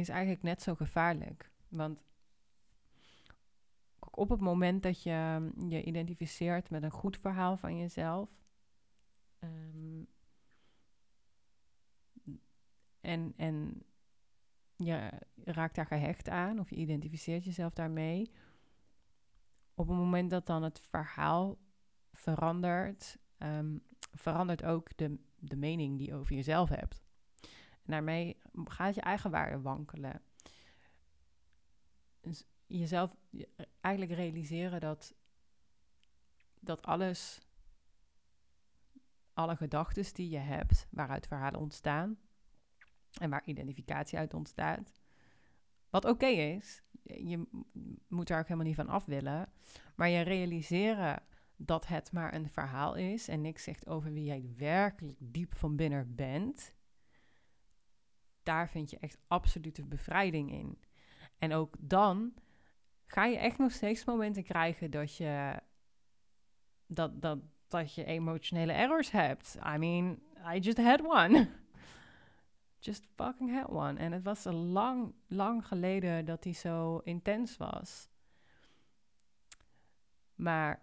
is 0.00 0.08
eigenlijk 0.08 0.42
net 0.42 0.62
zo 0.62 0.74
gevaarlijk. 0.74 1.50
Want 1.68 2.04
op 3.98 4.28
het 4.28 4.40
moment 4.40 4.82
dat 4.82 5.02
je 5.02 5.50
je 5.68 5.84
identificeert 5.84 6.70
met 6.70 6.82
een 6.82 6.90
goed 6.90 7.18
verhaal 7.18 7.56
van 7.56 7.76
jezelf. 7.76 8.30
Um, 9.40 10.06
en, 13.00 13.32
en 13.36 13.82
je 14.76 15.10
raakt 15.44 15.74
daar 15.74 15.86
gehecht 15.86 16.28
aan 16.28 16.58
of 16.58 16.70
je 16.70 16.76
identificeert 16.76 17.44
jezelf 17.44 17.72
daarmee. 17.72 18.30
Op 19.74 19.88
het 19.88 19.96
moment 19.96 20.30
dat 20.30 20.46
dan 20.46 20.62
het 20.62 20.80
verhaal 20.80 21.58
verandert, 22.12 23.18
um, 23.38 23.82
verandert 24.12 24.64
ook 24.64 24.96
de, 24.96 25.18
de 25.38 25.56
mening 25.56 25.98
die 25.98 26.06
je 26.06 26.14
over 26.14 26.34
jezelf 26.34 26.68
hebt. 26.68 27.03
En 27.85 27.93
daarmee 27.93 28.37
gaat 28.64 28.95
je 28.95 29.00
eigen 29.00 29.31
waarde 29.31 29.61
wankelen. 29.61 30.23
Dus 32.21 32.45
jezelf 32.67 33.17
eigenlijk 33.81 34.14
realiseren 34.14 34.81
dat, 34.81 35.14
dat 36.61 36.83
alles, 36.83 37.41
alle 39.33 39.57
gedachten 39.57 40.14
die 40.14 40.31
je 40.31 40.38
hebt, 40.38 40.87
waaruit 40.91 41.26
verhalen 41.26 41.61
ontstaan 41.61 42.19
en 43.21 43.31
waar 43.31 43.45
identificatie 43.45 44.19
uit 44.19 44.35
ontstaat, 44.35 44.93
wat 45.91 46.05
oké 46.05 46.26
is, 46.26 46.83
je 47.03 47.49
moet 48.09 48.29
daar 48.29 48.38
ook 48.38 48.49
helemaal 48.49 48.67
niet 48.67 48.76
van 48.76 48.88
af 48.88 49.05
willen, 49.05 49.53
maar 49.95 50.09
je 50.09 50.21
realiseren 50.21 51.23
dat 51.57 51.87
het 51.87 52.12
maar 52.12 52.35
een 52.35 52.49
verhaal 52.49 52.95
is 52.95 53.29
en 53.29 53.41
niks 53.41 53.62
zegt 53.62 53.87
over 53.87 54.12
wie 54.12 54.25
jij 54.25 54.53
werkelijk 54.57 55.19
diep 55.21 55.55
van 55.55 55.76
binnen 55.76 56.14
bent, 56.14 56.75
daar 58.44 58.68
vind 58.68 58.90
je 58.90 58.98
echt 58.98 59.18
absolute 59.28 59.84
bevrijding 59.84 60.52
in. 60.52 60.78
En 61.38 61.52
ook 61.52 61.74
dan 61.78 62.35
ga 63.07 63.24
je 63.24 63.37
echt 63.37 63.59
nog 63.59 63.72
steeds 63.72 64.04
momenten 64.04 64.42
krijgen 64.42 64.90
dat 64.90 65.16
je 65.16 65.61
dat, 66.87 67.22
dat, 67.22 67.38
dat 67.68 67.94
je 67.94 68.04
emotionele 68.04 68.72
errors 68.72 69.11
hebt. 69.11 69.57
I 69.74 69.78
mean, 69.78 70.18
I 70.54 70.59
just 70.59 70.78
had 70.78 71.00
one. 71.00 71.48
just 72.78 73.07
fucking 73.14 73.52
had 73.52 73.68
one. 73.68 73.98
En 73.98 74.12
het 74.12 74.22
was 74.22 74.44
lang, 74.44 75.14
lang 75.26 75.66
geleden 75.66 76.24
dat 76.24 76.42
die 76.42 76.54
zo 76.54 76.98
intens 76.98 77.57
was. 77.57 78.09
Maar 80.35 80.83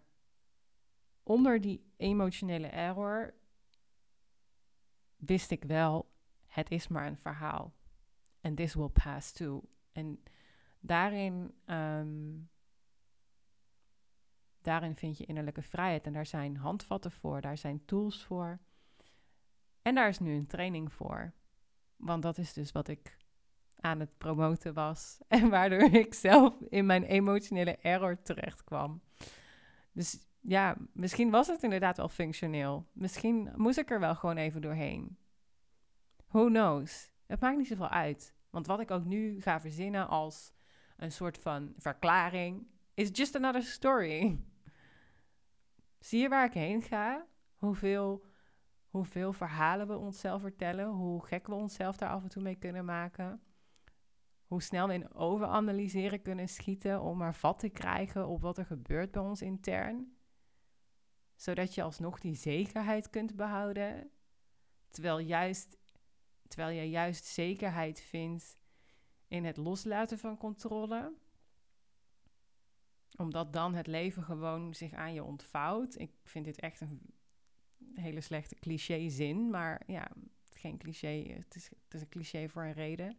onder 1.23 1.61
die 1.61 1.91
emotionele 1.97 2.67
error 2.67 3.33
wist 5.17 5.51
ik 5.51 5.63
wel, 5.63 6.10
het 6.51 6.71
is 6.71 6.87
maar 6.87 7.07
een 7.07 7.17
verhaal. 7.17 7.73
And 8.41 8.57
this 8.57 8.73
will 8.73 8.89
pass 8.89 9.31
too. 9.31 9.63
En 9.91 10.23
daarin, 10.79 11.53
ehm, 11.65 12.37
daarin 14.61 14.95
vind 14.95 15.17
je 15.17 15.25
innerlijke 15.25 15.61
vrijheid. 15.61 16.05
En 16.05 16.13
daar 16.13 16.25
zijn 16.25 16.57
handvatten 16.57 17.11
voor, 17.11 17.41
daar 17.41 17.57
zijn 17.57 17.85
tools 17.85 18.23
voor. 18.23 18.59
En 19.81 19.95
daar 19.95 20.07
is 20.07 20.19
nu 20.19 20.35
een 20.35 20.47
training 20.47 20.93
voor. 20.93 21.33
Want 21.95 22.23
dat 22.23 22.37
is 22.37 22.53
dus 22.53 22.71
wat 22.71 22.87
ik 22.87 23.17
aan 23.79 23.99
het 23.99 24.17
promoten 24.17 24.73
was. 24.73 25.19
En 25.27 25.49
waardoor 25.49 25.93
ik 25.93 26.13
zelf 26.13 26.61
in 26.69 26.85
mijn 26.85 27.03
emotionele 27.03 27.77
error 27.77 28.21
terecht 28.21 28.63
kwam. 28.63 29.01
Dus 29.91 30.27
ja, 30.39 30.77
misschien 30.93 31.29
was 31.29 31.47
het 31.47 31.63
inderdaad 31.63 31.97
wel 31.97 32.09
functioneel. 32.09 32.87
Misschien 32.91 33.51
moest 33.55 33.77
ik 33.77 33.91
er 33.91 33.99
wel 33.99 34.15
gewoon 34.15 34.37
even 34.37 34.61
doorheen. 34.61 35.17
Who 36.31 36.45
knows? 36.45 37.11
Het 37.25 37.39
maakt 37.39 37.57
niet 37.57 37.67
zoveel 37.67 37.89
uit. 37.89 38.35
Want 38.49 38.67
wat 38.67 38.79
ik 38.79 38.91
ook 38.91 39.05
nu 39.05 39.41
ga 39.41 39.61
verzinnen 39.61 40.07
als 40.07 40.53
een 40.97 41.11
soort 41.11 41.37
van 41.37 41.73
verklaring, 41.77 42.67
is 42.93 43.09
just 43.11 43.35
another 43.35 43.63
story. 43.63 44.39
Zie 45.99 46.21
je 46.21 46.29
waar 46.29 46.45
ik 46.45 46.53
heen 46.53 46.81
ga? 46.81 47.25
Hoeveel, 47.55 48.25
hoeveel 48.89 49.33
verhalen 49.33 49.87
we 49.87 49.97
onszelf 49.97 50.41
vertellen, 50.41 50.87
hoe 50.87 51.25
gek 51.25 51.47
we 51.47 51.53
onszelf 51.53 51.97
daar 51.97 52.09
af 52.09 52.23
en 52.23 52.29
toe 52.29 52.41
mee 52.41 52.55
kunnen 52.55 52.85
maken. 52.85 53.41
Hoe 54.45 54.61
snel 54.61 54.87
we 54.87 54.93
in 54.93 55.13
overanalyseren 55.13 56.21
kunnen 56.21 56.49
schieten 56.49 57.01
om 57.01 57.17
maar 57.17 57.35
vat 57.35 57.59
te 57.59 57.69
krijgen 57.69 58.27
op 58.27 58.41
wat 58.41 58.57
er 58.57 58.65
gebeurt 58.65 59.11
bij 59.11 59.21
ons 59.21 59.41
intern. 59.41 60.17
Zodat 61.35 61.75
je 61.75 61.83
alsnog 61.83 62.19
die 62.19 62.35
zekerheid 62.35 63.09
kunt 63.09 63.35
behouden. 63.35 64.11
Terwijl 64.89 65.19
juist 65.19 65.79
Terwijl 66.51 66.79
je 66.79 66.89
juist 66.89 67.25
zekerheid 67.25 68.01
vindt 68.01 68.57
in 69.27 69.45
het 69.45 69.57
loslaten 69.57 70.19
van 70.19 70.37
controle. 70.37 71.13
Omdat 73.17 73.53
dan 73.53 73.73
het 73.73 73.87
leven 73.87 74.23
gewoon 74.23 74.73
zich 74.73 74.93
aan 74.93 75.13
je 75.13 75.23
ontvouwt. 75.23 75.99
Ik 75.99 76.11
vind 76.23 76.45
dit 76.45 76.59
echt 76.59 76.81
een 76.81 77.13
hele 77.93 78.21
slechte 78.21 78.55
cliché 78.55 79.09
zin. 79.09 79.49
Maar 79.49 79.83
ja, 79.87 80.11
geen 80.53 80.77
cliché. 80.77 81.33
Het 81.33 81.55
is, 81.55 81.69
het 81.69 81.93
is 81.93 82.01
een 82.01 82.09
cliché 82.09 82.49
voor 82.49 82.63
een 82.63 82.73
reden. 82.73 83.17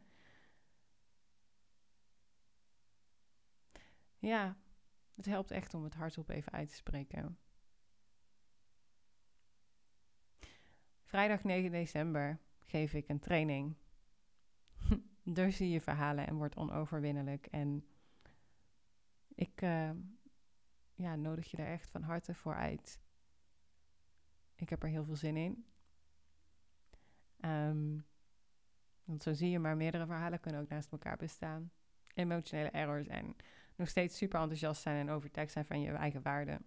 Ja, 4.19 4.57
het 5.15 5.27
helpt 5.27 5.51
echt 5.51 5.75
om 5.75 5.85
het 5.85 5.95
hardop 5.95 6.29
even 6.29 6.53
uit 6.53 6.69
te 6.69 6.75
spreken. 6.75 7.39
Vrijdag 11.05 11.45
9 11.45 11.71
december 11.71 12.41
geef 12.73 12.93
ik 12.95 13.09
een 13.09 13.19
training. 13.19 13.75
Daar 15.23 15.53
zie 15.53 15.71
je 15.71 15.81
verhalen 15.81 16.27
en 16.27 16.35
wordt 16.35 16.57
onoverwinnelijk. 16.57 17.47
En 17.47 17.87
ik 19.35 19.63
uh, 19.63 19.91
ja, 20.95 21.17
nodig 21.17 21.51
je 21.51 21.57
daar 21.57 21.67
echt 21.67 21.91
van 21.91 22.03
harte 22.03 22.35
voor 22.35 22.55
uit. 22.55 23.01
Ik 24.55 24.69
heb 24.69 24.83
er 24.83 24.89
heel 24.89 25.05
veel 25.05 25.17
zin 25.17 25.37
in. 25.37 25.67
Um, 27.41 28.05
want 29.05 29.23
zo 29.23 29.33
zie 29.33 29.51
je 29.51 29.59
maar, 29.59 29.77
meerdere 29.77 30.07
verhalen 30.07 30.41
kunnen 30.41 30.61
ook 30.61 30.69
naast 30.69 30.93
elkaar 30.93 31.17
bestaan. 31.17 31.71
Emotionele 32.15 32.71
errors 32.71 33.07
en 33.07 33.37
nog 33.77 33.89
steeds 33.89 34.17
super 34.17 34.41
enthousiast 34.41 34.83
zijn 34.83 34.97
en 34.97 35.15
overtuigd 35.15 35.53
zijn 35.53 35.67
van 35.67 35.81
je 35.81 35.93
eigen 35.93 36.23
waarde. 36.23 36.61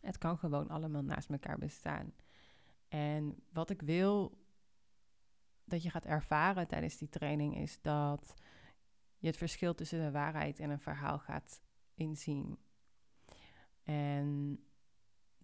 Het 0.00 0.18
kan 0.18 0.38
gewoon 0.38 0.68
allemaal 0.68 1.02
naast 1.02 1.30
elkaar 1.30 1.58
bestaan. 1.58 2.14
En 2.88 3.42
wat 3.52 3.70
ik 3.70 3.82
wil 3.82 4.43
dat 5.64 5.82
je 5.82 5.90
gaat 5.90 6.04
ervaren 6.04 6.68
tijdens 6.68 6.96
die 6.96 7.08
training 7.08 7.56
is 7.56 7.80
dat 7.80 8.34
je 9.18 9.26
het 9.26 9.36
verschil 9.36 9.74
tussen 9.74 10.00
de 10.00 10.10
waarheid 10.10 10.58
en 10.58 10.70
een 10.70 10.80
verhaal 10.80 11.18
gaat 11.18 11.62
inzien. 11.94 12.58
En 13.82 14.58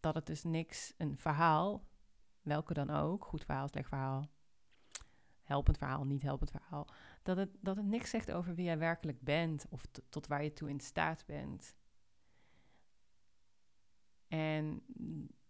dat 0.00 0.14
het 0.14 0.26
dus 0.26 0.42
niks, 0.42 0.94
een 0.96 1.18
verhaal, 1.18 1.88
welke 2.42 2.74
dan 2.74 2.90
ook, 2.90 3.24
goed 3.24 3.44
verhaal, 3.44 3.68
slecht 3.68 3.88
verhaal, 3.88 4.30
helpend 5.42 5.78
verhaal, 5.78 6.04
niet 6.04 6.22
helpend 6.22 6.50
verhaal, 6.50 6.88
dat 7.22 7.37
het, 7.37 7.50
dat 7.61 7.76
het 7.76 7.87
niks 7.87 8.11
zegt 8.11 8.30
over 8.30 8.54
wie 8.54 8.64
jij 8.64 8.78
werkelijk 8.78 9.20
bent 9.20 9.66
of 9.68 9.83
tot 10.09 10.26
waar 10.26 10.42
je 10.42 10.52
toe 10.52 10.68
in 10.68 10.80
staat 10.80 11.26
bent. 11.26 11.76
En 14.28 14.83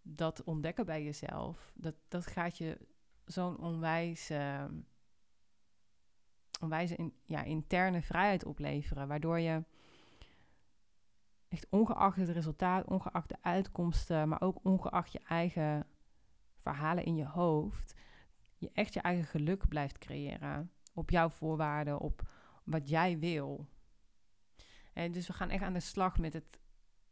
dat 0.01 0.43
ontdekken 0.43 0.85
bij 0.85 1.03
jezelf, 1.03 1.73
dat, 1.75 1.95
dat 2.07 2.27
gaat 2.27 2.57
je 2.57 2.77
zo'n 3.25 3.59
onwijs, 3.59 4.31
uh, 4.31 4.65
onwijs 6.59 6.91
in, 6.91 7.13
ja, 7.25 7.43
interne 7.43 8.01
vrijheid 8.01 8.45
opleveren. 8.45 9.07
Waardoor 9.07 9.39
je 9.39 9.63
echt 11.47 11.67
ongeacht 11.69 12.17
het 12.17 12.29
resultaat, 12.29 12.87
ongeacht 12.87 13.29
de 13.29 13.37
uitkomsten, 13.41 14.29
maar 14.29 14.41
ook 14.41 14.59
ongeacht 14.63 15.11
je 15.11 15.21
eigen 15.27 15.87
verhalen 16.57 17.05
in 17.05 17.15
je 17.15 17.25
hoofd, 17.25 17.93
je 18.57 18.69
echt 18.73 18.93
je 18.93 19.01
eigen 19.01 19.25
geluk 19.25 19.67
blijft 19.67 19.97
creëren. 19.97 20.71
Op 20.93 21.09
jouw 21.09 21.29
voorwaarden, 21.29 21.99
op 21.99 22.29
wat 22.63 22.89
jij 22.89 23.19
wil. 23.19 23.67
En 24.93 25.11
dus 25.11 25.27
we 25.27 25.33
gaan 25.33 25.49
echt 25.49 25.63
aan 25.63 25.73
de 25.73 25.79
slag 25.79 26.17
met 26.17 26.33
het, 26.33 26.59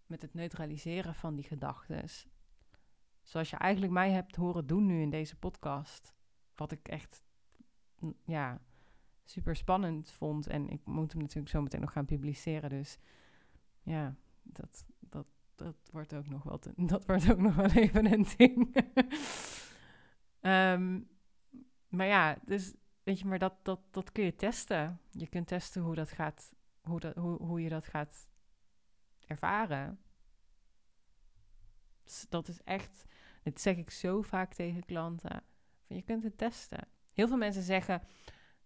met 0.05 0.21
het 0.21 0.33
neutraliseren 0.33 1.15
van 1.15 1.35
die 1.35 1.45
gedachten. 1.45 2.03
Zoals 3.29 3.49
je 3.49 3.57
eigenlijk 3.57 3.93
mij 3.93 4.11
hebt 4.11 4.35
horen 4.35 4.67
doen 4.67 4.85
nu 4.85 5.01
in 5.01 5.09
deze 5.09 5.35
podcast. 5.35 6.13
Wat 6.55 6.71
ik 6.71 6.87
echt, 6.87 7.23
ja, 8.25 8.61
super 9.23 9.55
spannend 9.55 10.11
vond. 10.11 10.47
En 10.47 10.69
ik 10.69 10.85
moet 10.85 11.11
hem 11.11 11.21
natuurlijk 11.21 11.49
zo 11.49 11.61
meteen 11.61 11.81
nog 11.81 11.91
gaan 11.91 12.05
publiceren. 12.05 12.69
Dus 12.69 12.97
ja, 13.83 14.15
dat, 14.43 14.85
dat, 14.99 15.27
dat 15.55 15.75
wordt 15.91 16.13
ook 16.13 16.27
nog 16.27 16.43
wel, 16.43 16.59
dat 16.93 17.05
wordt 17.05 17.31
ook 17.31 17.39
nog 17.39 17.55
wel 17.55 17.69
even 17.71 18.11
een 18.11 18.27
ding. 18.37 18.75
um, 20.41 21.09
maar 21.97 22.07
ja, 22.07 22.37
dus 22.45 22.73
weet 23.03 23.19
je, 23.19 23.25
maar 23.25 23.39
dat, 23.39 23.53
dat, 23.61 23.79
dat 23.91 24.11
kun 24.11 24.23
je 24.23 24.35
testen. 24.35 24.99
Je 25.11 25.27
kunt 25.27 25.47
testen 25.47 25.81
hoe 25.81 25.95
dat 25.95 26.11
gaat, 26.11 26.55
hoe, 26.81 26.99
dat, 26.99 27.15
hoe, 27.15 27.37
hoe 27.41 27.61
je 27.61 27.69
dat 27.69 27.85
gaat 27.85 28.27
ervaren. 29.27 29.99
Dus 32.03 32.25
dat 32.29 32.47
is 32.47 32.63
echt, 32.63 33.05
dit 33.43 33.61
zeg 33.61 33.77
ik 33.77 33.89
zo 33.89 34.21
vaak 34.21 34.53
tegen 34.53 34.85
klanten. 34.85 35.43
Je 35.87 36.01
kunt 36.01 36.23
het 36.23 36.37
testen. 36.37 36.87
Heel 37.13 37.27
veel 37.27 37.37
mensen 37.37 37.63
zeggen, 37.63 38.01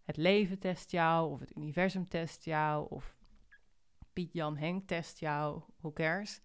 het 0.04 0.18
leven 0.18 0.60
test 0.60 0.92
jou, 0.92 1.32
of 1.32 1.40
het 1.40 1.56
universum 1.56 2.08
test 2.08 2.44
jou, 2.44 2.90
of 2.90 3.16
Piet 4.14 4.34
Jan 4.34 4.58
Henk 4.58 4.88
test 4.88 5.20
jou, 5.20 5.62
who 5.78 5.92
cares? 5.94 6.42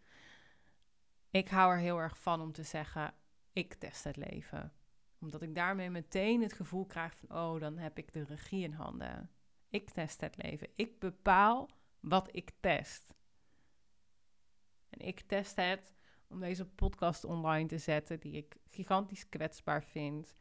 Ik 1.30 1.48
hou 1.48 1.72
er 1.72 1.78
heel 1.78 1.98
erg 1.98 2.18
van 2.18 2.40
om 2.40 2.52
te 2.52 2.62
zeggen, 2.62 3.14
ik 3.52 3.74
test 3.74 4.04
het 4.04 4.16
leven. 4.16 4.72
Omdat 5.20 5.42
ik 5.42 5.54
daarmee 5.54 5.90
meteen 5.90 6.42
het 6.42 6.52
gevoel 6.52 6.86
krijg 6.86 7.16
van, 7.16 7.36
oh, 7.38 7.60
dan 7.60 7.78
heb 7.78 7.98
ik 7.98 8.12
de 8.12 8.24
regie 8.24 8.62
in 8.62 8.72
handen. 8.72 9.30
Ik 9.68 9.90
test 9.90 10.20
het 10.20 10.42
leven. 10.42 10.68
Ik 10.76 10.98
bepaal 10.98 11.68
wat 12.00 12.28
ik 12.32 12.50
test. 12.60 13.14
En 14.88 15.06
ik 15.06 15.20
test 15.20 15.56
het 15.56 15.94
om 16.28 16.40
deze 16.40 16.66
podcast 16.66 17.24
online 17.24 17.68
te 17.68 17.78
zetten, 17.78 18.20
die 18.20 18.32
ik 18.32 18.56
gigantisch 18.68 19.28
kwetsbaar 19.28 19.84
vind. 19.84 20.36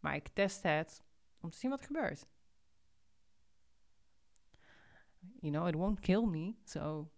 Maar 0.00 0.14
ik 0.14 0.28
test 0.28 0.62
het 0.62 1.04
om 1.40 1.50
te 1.50 1.56
zien 1.56 1.70
wat 1.70 1.80
er 1.80 1.86
gebeurt. 1.86 2.26
You 5.40 5.52
know, 5.52 5.68
it 5.68 5.74
won't 5.74 6.00
kill 6.00 6.24
me. 6.24 6.54
So 6.64 7.10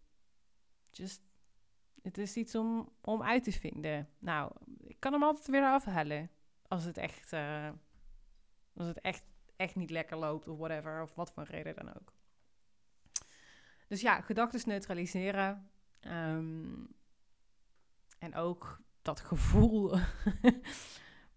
just. 0.90 1.28
Het 2.02 2.18
is 2.18 2.37
iets 2.37 2.54
om, 2.54 2.92
om 3.00 3.22
uit 3.22 3.44
te 3.44 3.52
vinden. 3.52 4.09
Nou, 4.18 4.52
ik 4.78 5.00
kan 5.00 5.12
hem 5.12 5.22
altijd 5.22 5.46
weer 5.46 5.64
afhalen. 5.64 6.30
Als 6.68 6.85
het 6.85 6.96
echt. 6.96 7.33
Uh, 7.33 7.70
als 8.74 8.87
het 8.87 9.00
echt, 9.00 9.24
echt 9.56 9.76
niet 9.76 9.90
lekker 9.90 10.16
loopt 10.16 10.48
of 10.48 10.59
whatever. 10.59 11.02
Of 11.02 11.14
wat 11.14 11.33
voor 11.33 11.44
reden 11.44 11.76
dan 11.76 11.94
ook. 11.94 12.12
Dus 13.88 14.00
ja, 14.00 14.20
gedachten 14.20 14.68
neutraliseren. 14.68 15.70
Um, 16.00 16.99
en 18.20 18.35
ook 18.35 18.80
dat 19.02 19.20
gevoel. 19.20 19.94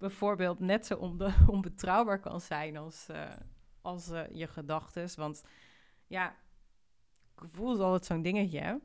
bijvoorbeeld 0.03 0.59
net 0.59 0.85
zo 0.85 0.95
onbetrouwbaar 1.47 2.19
kan 2.19 2.41
zijn 2.41 2.77
als, 2.77 3.07
uh, 3.11 3.35
als 3.81 4.09
uh, 4.09 4.29
je 4.29 4.47
gedachten. 4.47 5.09
Want 5.15 5.43
ja, 6.07 6.35
gevoel 7.35 7.73
is 7.73 7.79
altijd 7.79 8.05
zo'n 8.05 8.21
dingetje. 8.21 8.81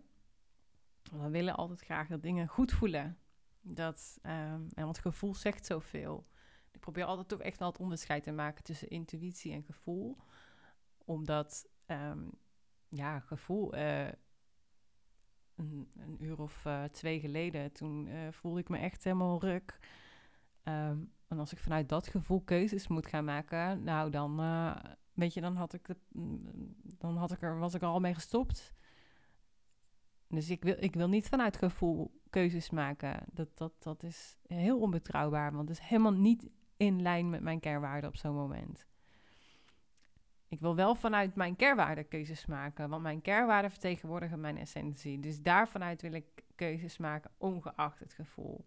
We 1.11 1.31
willen 1.31 1.57
altijd 1.57 1.81
graag 1.81 2.09
dat 2.09 2.23
dingen 2.23 2.47
goed 2.47 2.73
voelen. 2.73 3.19
Dat, 3.61 4.19
um, 4.23 4.69
en 4.75 4.85
want 4.85 4.99
gevoel 4.99 5.35
zegt 5.35 5.67
zoveel. 5.67 6.27
Ik 6.71 6.81
probeer 6.81 7.05
altijd 7.05 7.29
toch 7.29 7.41
echt 7.41 7.59
wel 7.59 7.69
het 7.69 7.79
onderscheid 7.79 8.23
te 8.23 8.33
maken 8.33 8.65
tussen 8.65 8.89
intuïtie 8.89 9.53
en 9.53 9.63
gevoel. 9.63 10.17
Omdat, 11.05 11.69
um, 11.87 12.31
ja, 12.89 13.21
gevoel... 13.21 13.77
Uh, 13.77 14.09
een, 15.59 15.89
een, 15.97 16.17
uur 16.25 16.41
of 16.41 16.65
uh, 16.67 16.85
twee 16.85 17.21
geleden, 17.21 17.73
toen 17.73 18.07
uh, 18.07 18.15
voelde 18.31 18.61
ik 18.61 18.69
me 18.69 18.79
echt 18.79 19.05
helemaal 19.05 19.41
ruk. 19.41 19.79
Um, 20.65 21.13
en 21.29 21.39
als 21.39 21.53
ik 21.53 21.59
vanuit 21.59 21.89
dat 21.89 22.09
gevoel 22.09 22.41
keuzes 22.41 22.89
moet 22.89 23.07
gaan 23.07 23.25
maken, 23.25 23.85
nou 23.85 24.11
dan 24.11 24.37
weet 25.19 25.35
je, 25.35 25.41
dan 25.41 25.57
had 25.57 25.73
ik, 25.73 25.89
mm, 26.09 26.75
dan 26.83 27.17
had 27.17 27.33
ik 27.33 27.43
er, 27.43 27.59
was 27.59 27.75
ik 27.75 27.83
er 27.83 27.89
al 27.89 28.01
mee 28.01 28.15
gestopt. 28.15 28.75
Dus 30.29 30.51
ik 30.51 30.63
wil, 30.63 30.77
ik 30.79 30.95
wil 30.95 31.09
niet 31.09 31.29
vanuit 31.29 31.57
gevoel 31.57 32.21
keuzes 32.31 32.71
maken. 32.71 33.25
Dat, 33.33 33.49
dat, 33.55 33.73
dat 33.79 34.03
is 34.03 34.39
heel 34.47 34.79
onbetrouwbaar, 34.81 35.53
want 35.53 35.69
het 35.69 35.79
is 35.79 35.85
helemaal 35.85 36.13
niet 36.13 36.49
in 36.77 37.03
lijn 37.03 37.31
met 37.31 37.43
mijn 37.43 37.61
kernwaarden 37.61 38.11
op 38.11 38.17
zo'n 38.17 38.35
moment. 38.35 38.87
Ik 40.49 40.61
wil 40.61 40.75
wel 40.75 40.95
vanuit 40.95 41.35
mijn 41.35 41.57
kernwaarden 41.57 42.09
keuzes 42.09 42.47
maken, 42.47 42.89
want 42.89 43.03
mijn 43.03 43.21
kernwaarden 43.21 43.71
vertegenwoordigen 43.71 44.41
mijn 44.41 44.59
essentie. 44.59 45.21
Dus 45.21 45.43
daarvanuit 45.43 46.03
wil 46.03 46.13
ik 46.13 46.45
keuzes 46.55 46.99
maken, 46.99 47.31
ongeacht 47.39 47.99
het 47.99 48.13
gevoel. 48.13 48.67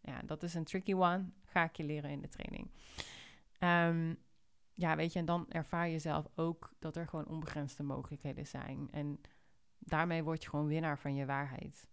Ja, 0.00 0.22
dat 0.22 0.42
is 0.42 0.54
een 0.54 0.64
tricky 0.64 0.94
one. 0.94 1.24
Ga 1.44 1.64
ik 1.64 1.76
je 1.76 1.84
leren 1.84 2.10
in 2.10 2.20
de 2.20 2.28
training. 2.28 2.70
Um, 3.58 4.18
ja, 4.72 4.96
weet 4.96 5.12
je, 5.12 5.18
en 5.18 5.24
dan 5.24 5.46
ervaar 5.48 5.88
je 5.88 5.98
zelf 5.98 6.26
ook 6.34 6.72
dat 6.78 6.96
er 6.96 7.08
gewoon 7.08 7.26
onbegrensde 7.26 7.82
mogelijkheden 7.82 8.46
zijn. 8.46 8.88
En 8.90 9.20
daarmee 9.78 10.22
word 10.22 10.42
je 10.42 10.48
gewoon 10.48 10.66
winnaar 10.66 10.98
van 10.98 11.14
je 11.14 11.26
waarheid. 11.26 11.88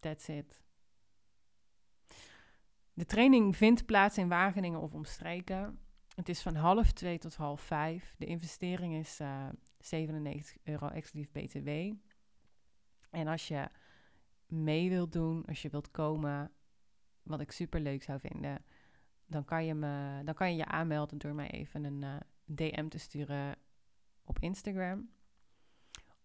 That's 0.00 0.28
it. 0.28 0.62
De 2.92 3.04
training 3.04 3.56
vindt 3.56 3.86
plaats 3.86 4.18
in 4.18 4.28
Wageningen 4.28 4.80
of 4.80 4.92
omstreken. 4.92 5.78
Het 6.14 6.28
is 6.28 6.42
van 6.42 6.54
half 6.54 6.92
twee 6.92 7.18
tot 7.18 7.34
half 7.34 7.60
vijf. 7.60 8.14
De 8.18 8.26
investering 8.26 8.94
is 8.94 9.20
uh, 9.20 9.46
eh, 9.46 9.52
97 9.78 10.56
euro 10.64 10.88
exclusief 10.88 11.32
BTW. 11.32 11.68
En 13.10 13.26
als 13.26 13.48
je 13.48 13.68
mee 14.46 14.88
wilt 14.88 15.12
doen, 15.12 15.44
als 15.44 15.62
je 15.62 15.68
wilt 15.68 15.90
komen, 15.90 16.52
wat 17.22 17.40
ik 17.40 17.50
super 17.50 17.80
leuk 17.80 18.02
zou 18.02 18.20
vinden, 18.20 18.64
dan 19.26 19.44
kan 19.44 19.64
je, 19.64 19.74
me, 19.74 20.20
dan 20.24 20.34
kan 20.34 20.50
je 20.50 20.56
je 20.56 20.66
aanmelden 20.66 21.18
door 21.18 21.34
mij 21.34 21.50
even 21.50 21.84
een 21.84 22.02
eh, 22.02 22.16
DM 22.44 22.88
te 22.88 22.98
sturen 22.98 23.56
op 24.24 24.38
Instagram 24.38 25.10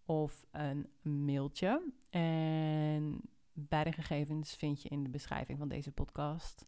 of 0.04 0.46
een 0.50 0.90
mailtje. 1.02 1.92
En 2.10 3.20
beide 3.52 3.92
gegevens 3.92 4.54
vind 4.54 4.82
je 4.82 4.88
in 4.88 5.02
de 5.02 5.10
beschrijving 5.10 5.58
van 5.58 5.68
deze 5.68 5.92
podcast. 5.92 6.66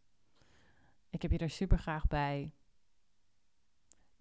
Ik 1.10 1.22
heb 1.22 1.30
je 1.30 1.38
er 1.38 1.50
super 1.50 1.78
graag 1.78 2.06
bij. 2.06 2.52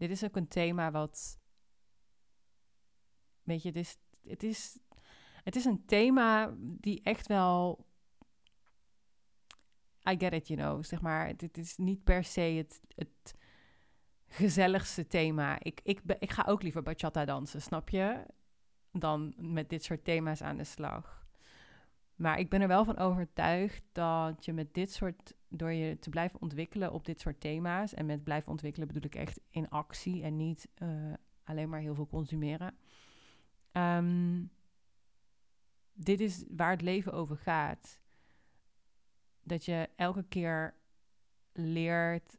Dit 0.02 0.10
is 0.10 0.24
ook 0.24 0.36
een 0.36 0.48
thema 0.48 0.92
wat. 0.92 1.40
Weet 3.44 3.62
je, 3.62 3.68
het 3.68 3.78
is, 3.78 3.98
het 4.28 4.44
is, 4.44 4.80
het 5.44 5.56
is 5.56 5.66
een 5.66 5.86
thema 5.86 6.54
die 6.58 7.02
echt 7.04 7.28
wel 7.28 7.86
I 10.10 10.16
get 10.18 10.34
it, 10.34 10.48
you 10.48 10.60
know. 10.60 10.84
Zeg 10.84 11.02
maar, 11.02 11.38
dit 11.38 11.58
is 11.58 11.78
niet 11.78 12.04
per 12.04 12.24
se 12.24 12.42
het, 12.42 12.82
het 12.96 13.36
gezelligste 14.28 15.08
thema. 15.08 15.58
Ik, 15.60 15.80
ik, 15.84 16.02
ik 16.20 16.32
ga 16.32 16.44
ook 16.48 16.62
liever 16.62 16.84
bachata 16.84 17.26
dansen, 17.26 17.62
snap 17.62 17.90
je? 17.90 18.26
Dan 18.92 19.34
met 19.38 19.70
dit 19.70 19.84
soort 19.84 20.04
thema's 20.04 20.42
aan 20.42 20.58
de 20.58 20.64
slag. 20.64 21.28
Maar 22.16 22.40
ik 22.40 22.50
ben 22.50 22.62
er 22.62 22.68
wel 22.68 22.86
van 22.86 22.98
overtuigd 22.98 23.84
dat 23.92 24.46
je 24.46 24.54
met 24.54 24.74
dit 24.74 24.94
soort, 24.94 25.34
door 25.52 25.72
je 25.72 26.00
te 26.00 26.10
blijven 26.10 26.42
ontwikkelen 26.42 26.92
op 26.92 27.06
dit 27.06 27.20
soort 27.20 27.40
thema's, 27.40 27.94
en 27.94 28.06
met 28.06 28.24
blijven 28.24 28.52
ontwikkelen 28.52 28.88
bedoel 28.88 29.04
ik 29.04 29.16
echt 29.16 29.40
in 29.50 29.70
actie 29.70 30.24
en 30.24 30.38
niet 30.38 30.70
uh, 30.84 31.14
alleen 31.44 31.70
maar 31.70 31.80
heel 31.80 31.96
veel 31.96 32.08
consumeren. 32.08 32.76
Um, 33.72 34.52
dit 35.94 36.20
is 36.20 36.44
waar 36.50 36.72
het 36.72 36.82
leven 36.82 37.14
over 37.14 37.38
gaat 37.38 38.00
dat 39.44 39.66
je 39.66 39.90
elke 39.96 40.24
keer 40.24 40.76
leert, 41.54 42.38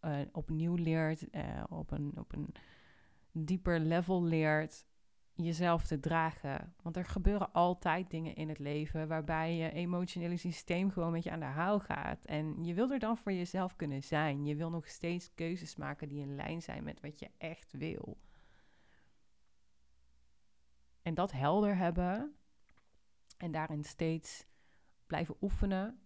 uh, 0.00 0.20
opnieuw 0.32 0.74
leert, 0.74 1.34
uh, 1.34 1.64
op, 1.68 1.90
een, 1.90 2.12
op 2.18 2.32
een 2.32 2.54
dieper 3.32 3.80
level 3.80 4.22
leert 4.22 4.86
jezelf 5.44 5.86
te 5.86 6.00
dragen. 6.00 6.74
Want 6.82 6.96
er 6.96 7.04
gebeuren 7.04 7.52
altijd 7.52 8.10
dingen 8.10 8.34
in 8.34 8.48
het 8.48 8.58
leven 8.58 9.08
waarbij 9.08 9.56
je 9.56 9.72
emotionele 9.72 10.36
systeem 10.36 10.90
gewoon 10.90 11.12
met 11.12 11.24
je 11.24 11.30
aan 11.30 11.40
de 11.40 11.46
haal 11.46 11.80
gaat. 11.80 12.24
En 12.24 12.64
je 12.64 12.74
wil 12.74 12.90
er 12.90 12.98
dan 12.98 13.16
voor 13.16 13.32
jezelf 13.32 13.76
kunnen 13.76 14.02
zijn. 14.02 14.44
Je 14.44 14.56
wil 14.56 14.70
nog 14.70 14.88
steeds 14.88 15.34
keuzes 15.34 15.76
maken 15.76 16.08
die 16.08 16.20
in 16.20 16.34
lijn 16.34 16.62
zijn 16.62 16.84
met 16.84 17.00
wat 17.00 17.18
je 17.18 17.30
echt 17.38 17.72
wil. 17.72 18.18
En 21.02 21.14
dat 21.14 21.32
helder 21.32 21.76
hebben 21.76 22.34
en 23.36 23.50
daarin 23.50 23.84
steeds 23.84 24.46
blijven 25.06 25.36
oefenen 25.40 26.00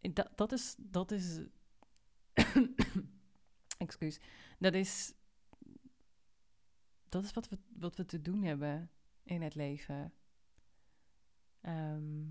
dat, 0.00 0.30
dat 0.34 0.52
is, 0.52 0.74
dat 0.78 1.10
is, 1.10 1.40
excuus, 3.78 4.20
dat 4.58 4.74
is, 4.74 5.14
dat 7.10 7.24
is 7.24 7.32
wat 7.32 7.48
we, 7.48 7.58
wat 7.68 7.96
we 7.96 8.04
te 8.04 8.20
doen 8.20 8.42
hebben 8.42 8.90
in 9.22 9.42
het 9.42 9.54
leven. 9.54 10.12
Ehm, 11.60 12.24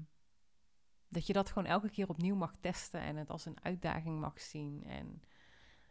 dat 1.07 1.27
je 1.27 1.33
dat 1.33 1.49
gewoon 1.49 1.65
elke 1.65 1.89
keer 1.89 2.09
opnieuw 2.09 2.35
mag 2.35 2.55
testen 2.59 3.01
en 3.01 3.15
het 3.15 3.29
als 3.29 3.45
een 3.45 3.63
uitdaging 3.63 4.19
mag 4.19 4.41
zien. 4.41 4.83
En, 4.83 5.21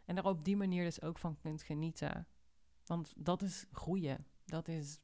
en 0.05 0.17
er 0.17 0.25
op 0.25 0.45
die 0.45 0.57
manier 0.57 0.83
dus 0.83 1.01
ook 1.01 1.19
van 1.19 1.37
kunt 1.37 1.63
genieten. 1.63 2.27
Want 2.85 3.13
dat 3.17 3.41
is 3.41 3.65
groeien. 3.71 4.25
Dat 4.45 4.67
is, 4.67 4.99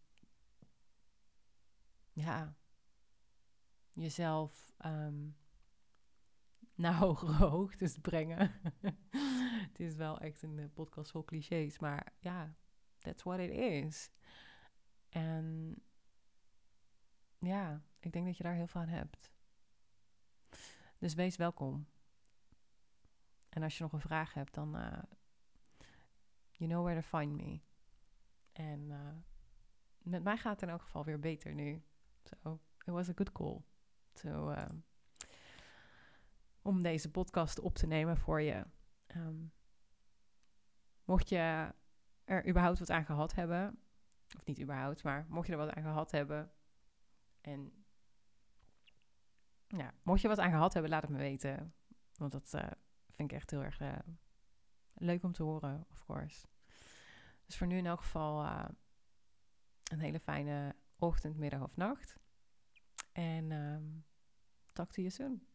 ja, 2.13 2.57
jezelf 3.93 4.73
um, 4.85 5.37
naar 6.75 6.95
hogere 6.95 7.45
hoogtes 7.55 7.97
brengen. 7.97 8.51
het 9.69 9.79
is 9.79 9.95
wel 9.95 10.19
echt 10.19 10.41
een 10.41 10.59
eh, 10.59 10.65
podcast 10.73 11.11
vol 11.11 11.23
clichés, 11.23 11.79
maar 11.79 12.13
ja, 12.19 12.55
that's 13.05 13.23
what 13.23 13.39
it 13.39 13.51
is. 13.51 14.09
En 15.09 15.75
ja, 17.39 17.81
ik 17.99 18.11
denk 18.11 18.25
dat 18.25 18.37
je 18.37 18.43
daar 18.43 18.53
heel 18.53 18.67
veel 18.67 18.81
aan 18.81 18.87
hebt. 18.87 19.31
Dus 20.97 21.13
wees 21.13 21.35
welkom. 21.35 21.87
En 23.49 23.63
als 23.63 23.77
je 23.77 23.83
nog 23.83 23.93
een 23.93 23.99
vraag 23.99 24.33
hebt, 24.33 24.53
dan 24.53 24.75
uh, 24.75 25.03
you 26.51 26.69
know 26.69 26.83
where 26.83 27.01
to 27.01 27.17
find 27.17 27.35
me. 27.35 27.59
En 28.51 28.89
uh, 28.89 29.13
met 29.97 30.23
mij 30.23 30.37
gaat 30.37 30.51
het 30.51 30.61
in 30.61 30.69
elk 30.69 30.81
geval 30.81 31.03
weer 31.03 31.19
beter 31.19 31.53
nu. 31.53 31.83
So, 32.23 32.59
it 32.77 32.93
was 32.93 33.09
a 33.09 33.13
good 33.15 33.31
call. 33.31 33.61
So, 34.13 34.51
uh, 34.51 34.65
om 36.61 36.81
deze 36.81 37.11
podcast 37.11 37.59
op 37.59 37.75
te 37.75 37.87
nemen 37.87 38.17
voor 38.17 38.41
je. 38.41 38.65
Um, 39.15 39.53
mocht 41.03 41.29
je 41.29 41.73
er 42.25 42.47
überhaupt 42.47 42.79
wat 42.79 42.89
aan 42.89 43.05
gehad 43.05 43.35
hebben, 43.35 43.79
of 44.37 44.45
niet 44.45 44.61
überhaupt, 44.61 45.03
maar 45.03 45.25
mocht 45.29 45.47
je 45.47 45.53
er 45.53 45.59
wat 45.59 45.73
aan 45.73 45.83
gehad 45.83 46.11
hebben 46.11 46.51
en 47.41 47.85
ja, 49.67 49.93
mocht 50.03 50.21
je 50.21 50.27
wat 50.27 50.39
aan 50.39 50.51
gehad 50.51 50.73
hebben, 50.73 50.91
laat 50.91 51.01
het 51.01 51.11
me 51.11 51.17
weten. 51.17 51.73
Want 52.17 52.31
dat 52.31 52.53
uh, 52.53 52.61
vind 53.11 53.31
ik 53.31 53.37
echt 53.37 53.51
heel 53.51 53.63
erg 53.63 53.79
uh, 53.79 53.97
leuk 54.93 55.23
om 55.23 55.31
te 55.31 55.43
horen, 55.43 55.85
of 55.89 56.05
course. 56.05 56.45
Dus 57.45 57.57
voor 57.57 57.67
nu 57.67 57.77
in 57.77 57.85
elk 57.85 58.01
geval 58.01 58.43
uh, 58.43 58.65
een 59.83 59.99
hele 59.99 60.19
fijne 60.19 60.75
ochtend, 60.97 61.37
middag 61.37 61.61
of 61.61 61.75
nacht. 61.75 62.15
En 63.11 63.51
um, 63.51 64.05
talk 64.73 64.91
to 64.91 65.01
you 65.01 65.13
soon. 65.13 65.54